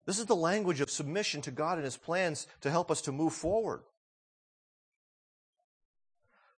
This 0.08 0.20
is 0.20 0.26
the 0.26 0.38
language 0.38 0.80
of 0.80 0.90
submission 0.90 1.42
to 1.42 1.52
God 1.52 1.78
and 1.78 1.84
His 1.84 1.98
plans 1.98 2.48
to 2.62 2.72
help 2.72 2.90
us 2.90 3.02
to 3.02 3.12
move 3.12 3.34
forward. 3.34 3.82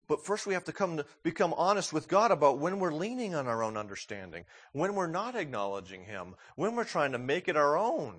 But 0.10 0.26
first 0.26 0.46
we 0.46 0.54
have 0.54 0.66
to 0.66 0.74
come 0.74 0.98
to 0.98 1.06
become 1.24 1.54
honest 1.54 1.94
with 1.94 2.10
God 2.10 2.32
about 2.32 2.60
when 2.60 2.80
we're 2.80 2.94
leaning 2.94 3.36
on 3.36 3.48
our 3.48 3.64
own 3.64 3.78
understanding, 3.78 4.44
when 4.74 4.96
we're 4.96 5.08
not 5.08 5.36
acknowledging 5.36 6.04
Him, 6.04 6.36
when 6.58 6.76
we're 6.76 6.84
trying 6.84 7.14
to 7.14 7.18
make 7.18 7.48
it 7.48 7.56
our 7.56 7.78
own, 7.78 8.16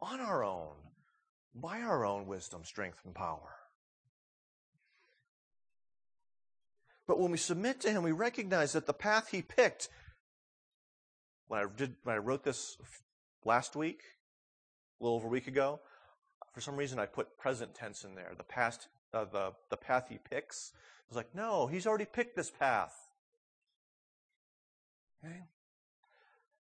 on 0.00 0.20
our 0.20 0.44
own, 0.44 0.74
by 1.54 1.80
our 1.80 2.04
own 2.04 2.26
wisdom, 2.26 2.62
strength, 2.62 3.00
and 3.06 3.14
power. 3.14 3.56
But 7.06 7.18
when 7.18 7.30
we 7.30 7.38
submit 7.38 7.80
to 7.80 7.90
Him, 7.90 8.02
we 8.02 8.12
recognize 8.12 8.74
that 8.74 8.84
the 8.84 8.92
path 8.92 9.28
He 9.30 9.40
picked, 9.40 9.88
when 11.48 11.60
I, 11.60 11.66
did, 11.74 11.96
when 12.02 12.16
I 12.16 12.18
wrote 12.18 12.44
this 12.44 12.76
last 13.42 13.76
week, 13.76 14.02
a 15.00 15.04
little 15.04 15.16
over 15.16 15.26
a 15.26 15.30
week 15.30 15.46
ago. 15.46 15.80
For 16.52 16.60
some 16.60 16.76
reason, 16.76 16.98
I 16.98 17.06
put 17.06 17.36
present 17.38 17.74
tense 17.74 18.04
in 18.04 18.14
there. 18.14 18.32
The 18.36 18.44
past, 18.44 18.88
uh, 19.12 19.24
the 19.24 19.52
the 19.70 19.76
path 19.76 20.06
he 20.08 20.18
picks. 20.18 20.72
I 20.74 21.04
was 21.08 21.16
like, 21.16 21.34
no, 21.34 21.66
he's 21.66 21.86
already 21.86 22.06
picked 22.06 22.36
this 22.36 22.50
path. 22.50 22.94
Okay, 25.24 25.42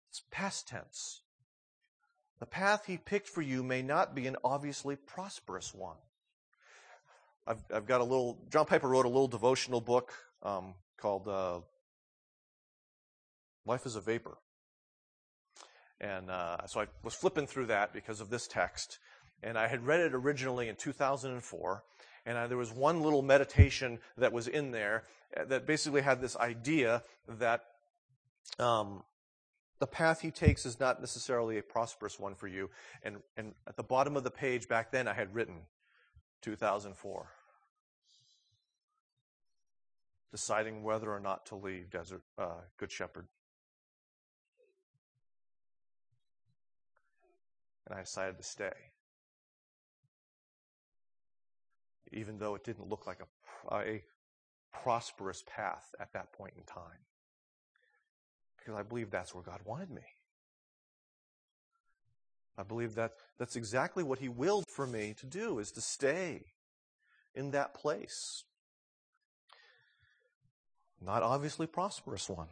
it's 0.08 0.22
past 0.30 0.68
tense. 0.68 1.22
The 2.40 2.46
path 2.46 2.86
he 2.86 2.96
picked 2.96 3.28
for 3.28 3.42
you 3.42 3.62
may 3.62 3.82
not 3.82 4.14
be 4.14 4.26
an 4.26 4.36
obviously 4.42 4.96
prosperous 4.96 5.74
one. 5.74 5.96
I've, 7.46 7.62
I've 7.72 7.86
got 7.86 8.00
a 8.00 8.04
little, 8.04 8.38
John 8.50 8.64
Piper 8.64 8.88
wrote 8.88 9.04
a 9.04 9.08
little 9.08 9.28
devotional 9.28 9.80
book 9.80 10.12
um, 10.42 10.74
called 10.96 11.28
uh, 11.28 11.60
Life 13.66 13.84
as 13.84 13.96
a 13.96 14.00
Vapor. 14.00 14.38
And 16.00 16.30
uh, 16.30 16.66
so 16.66 16.80
I 16.80 16.86
was 17.02 17.14
flipping 17.14 17.46
through 17.46 17.66
that 17.66 17.92
because 17.92 18.20
of 18.20 18.30
this 18.30 18.46
text. 18.46 18.98
And 19.42 19.58
I 19.58 19.68
had 19.68 19.86
read 19.86 20.00
it 20.00 20.14
originally 20.14 20.68
in 20.68 20.76
2004. 20.76 21.84
And 22.26 22.38
I, 22.38 22.46
there 22.46 22.56
was 22.56 22.72
one 22.72 23.02
little 23.02 23.22
meditation 23.22 23.98
that 24.16 24.32
was 24.32 24.48
in 24.48 24.70
there 24.70 25.04
uh, 25.36 25.44
that 25.46 25.66
basically 25.66 26.02
had 26.02 26.20
this 26.20 26.36
idea 26.36 27.02
that 27.28 27.64
um, 28.58 29.02
the 29.78 29.86
path 29.86 30.20
he 30.20 30.30
takes 30.30 30.66
is 30.66 30.78
not 30.78 31.00
necessarily 31.00 31.58
a 31.58 31.62
prosperous 31.62 32.18
one 32.18 32.34
for 32.34 32.46
you. 32.46 32.70
And, 33.02 33.16
and 33.36 33.54
at 33.66 33.76
the 33.76 33.82
bottom 33.82 34.16
of 34.16 34.24
the 34.24 34.30
page 34.30 34.68
back 34.68 34.92
then, 34.92 35.08
I 35.08 35.14
had 35.14 35.34
written 35.34 35.62
2004. 36.42 37.26
Deciding 40.30 40.82
whether 40.82 41.10
or 41.10 41.20
not 41.20 41.46
to 41.46 41.56
leave 41.56 41.90
Desert 41.90 42.22
uh, 42.38 42.60
Good 42.76 42.92
Shepherd. 42.92 43.26
And 47.90 47.98
I 47.98 48.02
decided 48.02 48.38
to 48.38 48.44
stay. 48.44 48.72
Even 52.12 52.38
though 52.38 52.54
it 52.54 52.64
didn't 52.64 52.88
look 52.88 53.06
like 53.06 53.18
a, 53.20 53.74
a 53.74 54.02
prosperous 54.72 55.42
path 55.46 55.94
at 56.00 56.12
that 56.12 56.32
point 56.32 56.54
in 56.56 56.62
time. 56.64 57.04
Because 58.58 58.78
I 58.78 58.82
believe 58.82 59.10
that's 59.10 59.34
where 59.34 59.42
God 59.42 59.60
wanted 59.64 59.90
me. 59.90 60.02
I 62.56 62.62
believe 62.62 62.94
that 62.96 63.12
that's 63.38 63.56
exactly 63.56 64.02
what 64.02 64.18
He 64.18 64.28
willed 64.28 64.66
for 64.68 64.86
me 64.86 65.14
to 65.20 65.26
do, 65.26 65.58
is 65.58 65.70
to 65.72 65.80
stay 65.80 66.42
in 67.34 67.52
that 67.52 67.74
place. 67.74 68.44
Not 71.00 71.22
obviously 71.22 71.66
prosperous 71.66 72.28
one. 72.28 72.48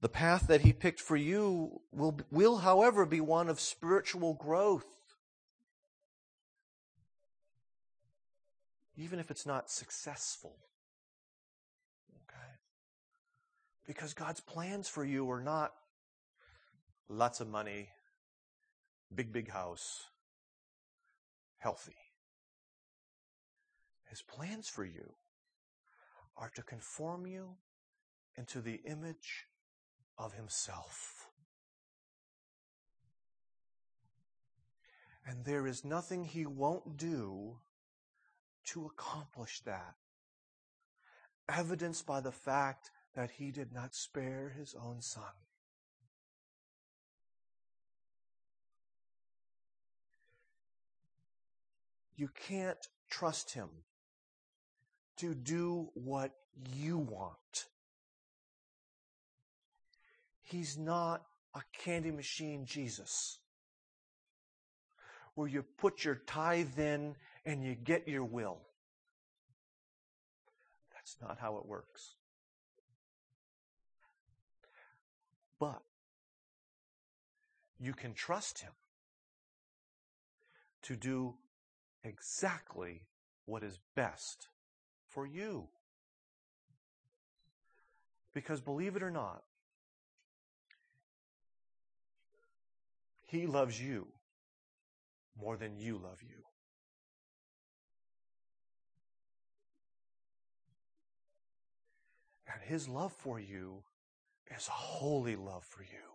The 0.00 0.08
path 0.08 0.46
that 0.48 0.62
he 0.62 0.72
picked 0.72 1.00
for 1.00 1.16
you 1.16 1.82
will, 1.92 2.18
will, 2.30 2.58
however, 2.58 3.04
be 3.04 3.20
one 3.20 3.48
of 3.48 3.60
spiritual 3.60 4.34
growth. 4.34 4.86
Even 8.96 9.18
if 9.18 9.30
it's 9.30 9.44
not 9.44 9.70
successful. 9.70 10.56
Okay? 12.28 12.52
Because 13.86 14.14
God's 14.14 14.40
plans 14.40 14.88
for 14.88 15.04
you 15.04 15.30
are 15.30 15.40
not 15.40 15.74
lots 17.08 17.40
of 17.40 17.48
money, 17.48 17.88
big, 19.14 19.32
big 19.32 19.50
house, 19.50 20.04
healthy. 21.58 21.96
His 24.08 24.22
plans 24.22 24.66
for 24.66 24.84
you 24.84 25.12
are 26.38 26.50
to 26.54 26.62
conform 26.62 27.26
you 27.26 27.56
into 28.36 28.62
the 28.62 28.80
image 28.86 29.46
of 30.20 30.34
himself. 30.34 31.30
And 35.26 35.44
there 35.44 35.66
is 35.66 35.84
nothing 35.84 36.24
he 36.24 36.44
won't 36.44 36.96
do 36.96 37.56
to 38.66 38.86
accomplish 38.86 39.60
that. 39.60 39.94
Evidenced 41.48 42.06
by 42.06 42.20
the 42.20 42.32
fact 42.32 42.90
that 43.14 43.30
he 43.30 43.50
did 43.50 43.72
not 43.72 43.94
spare 43.94 44.54
his 44.56 44.74
own 44.74 45.00
son. 45.00 45.22
You 52.16 52.28
can't 52.46 52.86
trust 53.08 53.54
him 53.54 53.68
to 55.16 55.34
do 55.34 55.88
what 55.94 56.32
you 56.74 56.98
want. 56.98 57.69
He's 60.50 60.76
not 60.76 61.22
a 61.54 61.60
candy 61.78 62.10
machine 62.10 62.64
Jesus 62.64 63.38
where 65.36 65.46
you 65.46 65.62
put 65.78 66.04
your 66.04 66.16
tithe 66.26 66.76
in 66.76 67.14
and 67.46 67.62
you 67.62 67.76
get 67.76 68.08
your 68.08 68.24
will. 68.24 68.58
That's 70.92 71.16
not 71.22 71.38
how 71.38 71.58
it 71.58 71.66
works. 71.66 72.16
But 75.60 75.82
you 77.78 77.92
can 77.92 78.12
trust 78.12 78.58
Him 78.58 78.72
to 80.82 80.96
do 80.96 81.34
exactly 82.02 83.02
what 83.46 83.62
is 83.62 83.78
best 83.94 84.48
for 85.06 85.24
you. 85.26 85.68
Because 88.34 88.60
believe 88.60 88.96
it 88.96 89.02
or 89.04 89.12
not, 89.12 89.44
He 93.30 93.46
loves 93.46 93.80
you 93.80 94.08
more 95.40 95.56
than 95.56 95.78
you 95.78 95.98
love 95.98 96.20
you. 96.20 96.42
And 102.52 102.60
His 102.64 102.88
love 102.88 103.12
for 103.12 103.38
you 103.38 103.84
is 104.52 104.66
a 104.66 104.72
holy 104.72 105.36
love 105.36 105.64
for 105.64 105.84
you. 105.84 106.10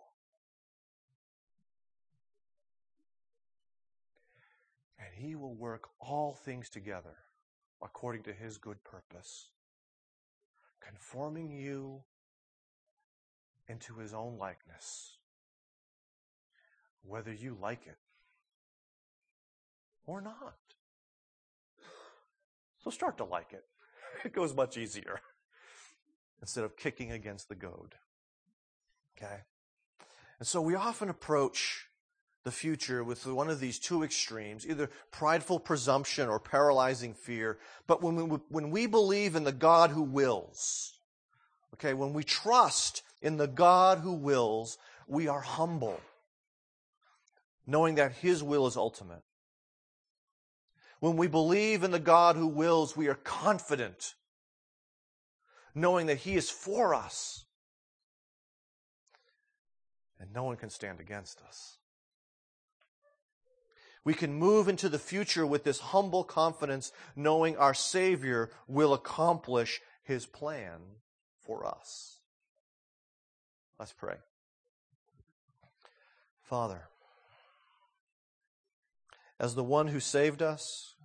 And 5.00 5.14
He 5.14 5.36
will 5.36 5.56
work 5.56 5.88
all 6.02 6.34
things 6.34 6.68
together 6.68 7.16
according 7.82 8.24
to 8.24 8.34
His 8.34 8.58
good 8.58 8.84
purpose, 8.84 9.52
conforming 10.82 11.50
you 11.50 12.02
into 13.70 13.96
His 14.00 14.14
own 14.14 14.38
likeness 14.38 15.16
whether 17.08 17.34
you 17.34 17.58
like 17.62 17.86
it 17.88 17.98
or 20.06 20.22
not. 20.22 20.56
So 22.84 22.90
start 22.90 23.18
to 23.18 23.26
like 23.26 23.54
it. 23.54 23.66
It 24.24 24.34
goes 24.34 24.56
much 24.56 24.78
easier 24.78 25.20
instead 26.42 26.64
of 26.64 26.78
kicking 26.78 27.12
against 27.12 27.48
the 27.48 27.54
goad. 27.54 27.94
Okay? 29.16 29.42
And 30.40 30.48
so 30.48 30.62
we 30.62 30.74
often 30.74 31.10
approach 31.10 31.88
the 32.44 32.52
future 32.52 33.04
with 33.04 33.26
one 33.28 33.50
of 33.50 33.60
these 33.60 33.78
two 33.78 34.04
extremes, 34.04 34.66
either 34.66 34.90
prideful 35.12 35.60
presumption 35.60 36.28
or 36.28 36.40
paralyzing 36.40 37.14
fear. 37.14 37.60
But 37.88 38.02
when 38.02 38.16
we, 38.16 38.40
when 38.50 38.72
we 38.72 38.88
believe 38.88 39.36
in 39.36 39.44
the 39.44 39.52
God 39.52 39.92
who 39.92 40.04
wills, 40.04 40.94
okay, 41.74 41.94
when 41.94 42.14
we 42.14 42.24
trust 42.24 43.04
in 43.22 43.38
the 43.38 43.48
God 43.48 44.00
who 44.00 44.14
wills, 44.14 44.78
we 45.08 45.28
are 45.28 45.42
humble 45.42 46.00
knowing 47.68 47.96
that 47.96 48.14
His 48.14 48.44
will 48.44 48.68
is 48.68 48.78
ultimate. 48.78 49.24
When 51.00 51.18
we 51.18 51.28
believe 51.28 51.84
in 51.84 51.92
the 51.92 52.00
God 52.00 52.36
who 52.36 52.48
wills, 52.48 52.96
we 52.96 53.08
are 53.08 53.16
confident, 53.16 54.16
knowing 55.74 56.08
that 56.08 56.20
He 56.20 56.36
is 56.36 56.50
for 56.50 56.96
us. 56.96 57.46
And 60.20 60.34
no 60.34 60.44
one 60.44 60.56
can 60.56 60.70
stand 60.70 61.00
against 61.00 61.42
us. 61.48 61.78
We 64.04 64.14
can 64.14 64.34
move 64.34 64.68
into 64.68 64.88
the 64.88 65.00
future 65.00 65.46
with 65.46 65.64
this 65.64 65.80
humble 65.80 66.24
confidence, 66.24 66.92
knowing 67.16 67.58
our 67.58 67.74
Savior 67.74 68.52
will 68.68 68.94
accomplish 68.94 69.82
His 70.04 70.26
plan 70.26 70.80
for 71.42 71.66
us. 71.66 72.20
Let's 73.80 73.94
pray. 73.94 74.16
Father, 76.44 76.88
as 79.46 79.54
the 79.54 79.64
one 79.64 79.90
who 79.90 80.00
saved 80.00 80.42
us, 80.42 80.96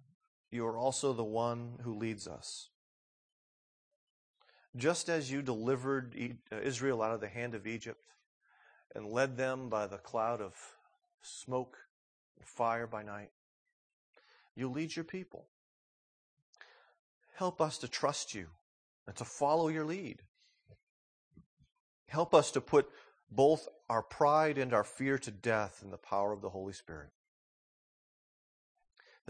you 0.50 0.66
are 0.66 0.78
also 0.78 1.12
the 1.12 1.22
one 1.22 1.78
who 1.82 1.94
leads 1.94 2.26
us. 2.26 2.70
Just 4.74 5.10
as 5.10 5.30
you 5.30 5.42
delivered 5.42 6.16
uh, 6.50 6.56
Israel 6.62 7.02
out 7.02 7.12
of 7.12 7.20
the 7.20 7.28
hand 7.28 7.54
of 7.54 7.66
Egypt 7.66 8.00
and 8.94 9.04
led 9.04 9.36
them 9.36 9.68
by 9.68 9.86
the 9.86 9.98
cloud 9.98 10.40
of 10.40 10.54
smoke 11.20 11.76
and 12.38 12.48
fire 12.48 12.86
by 12.86 13.02
night, 13.02 13.30
you 14.56 14.70
lead 14.70 14.96
your 14.96 15.04
people. 15.04 15.44
Help 17.34 17.60
us 17.60 17.76
to 17.76 17.88
trust 17.88 18.34
you 18.34 18.46
and 19.06 19.14
to 19.16 19.24
follow 19.26 19.68
your 19.68 19.84
lead. 19.84 20.22
Help 22.06 22.34
us 22.34 22.50
to 22.52 22.62
put 22.62 22.88
both 23.30 23.68
our 23.90 24.02
pride 24.02 24.56
and 24.56 24.72
our 24.72 24.84
fear 24.84 25.18
to 25.18 25.30
death 25.30 25.82
in 25.84 25.90
the 25.90 25.98
power 25.98 26.32
of 26.32 26.40
the 26.40 26.48
Holy 26.48 26.72
Spirit. 26.72 27.10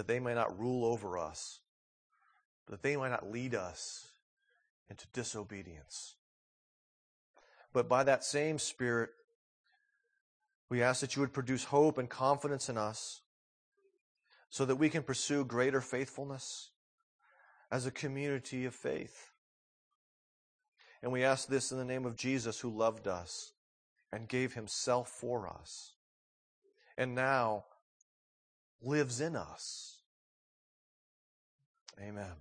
That 0.00 0.06
they 0.06 0.18
may 0.18 0.32
not 0.32 0.58
rule 0.58 0.86
over 0.86 1.18
us, 1.18 1.60
that 2.68 2.82
they 2.82 2.96
might 2.96 3.10
not 3.10 3.30
lead 3.30 3.54
us 3.54 4.08
into 4.88 5.06
disobedience. 5.12 6.14
But 7.74 7.86
by 7.86 8.04
that 8.04 8.24
same 8.24 8.58
Spirit, 8.58 9.10
we 10.70 10.82
ask 10.82 11.02
that 11.02 11.16
you 11.16 11.20
would 11.20 11.34
produce 11.34 11.64
hope 11.64 11.98
and 11.98 12.08
confidence 12.08 12.70
in 12.70 12.78
us 12.78 13.20
so 14.48 14.64
that 14.64 14.76
we 14.76 14.88
can 14.88 15.02
pursue 15.02 15.44
greater 15.44 15.82
faithfulness 15.82 16.70
as 17.70 17.84
a 17.84 17.90
community 17.90 18.64
of 18.64 18.74
faith. 18.74 19.32
And 21.02 21.12
we 21.12 21.24
ask 21.24 21.46
this 21.46 21.72
in 21.72 21.76
the 21.76 21.84
name 21.84 22.06
of 22.06 22.16
Jesus 22.16 22.60
who 22.60 22.70
loved 22.70 23.06
us 23.06 23.52
and 24.10 24.26
gave 24.26 24.54
himself 24.54 25.10
for 25.10 25.46
us 25.46 25.92
and 26.96 27.14
now 27.14 27.64
lives 28.82 29.20
in 29.20 29.36
us. 29.36 29.98
Amen. 32.00 32.40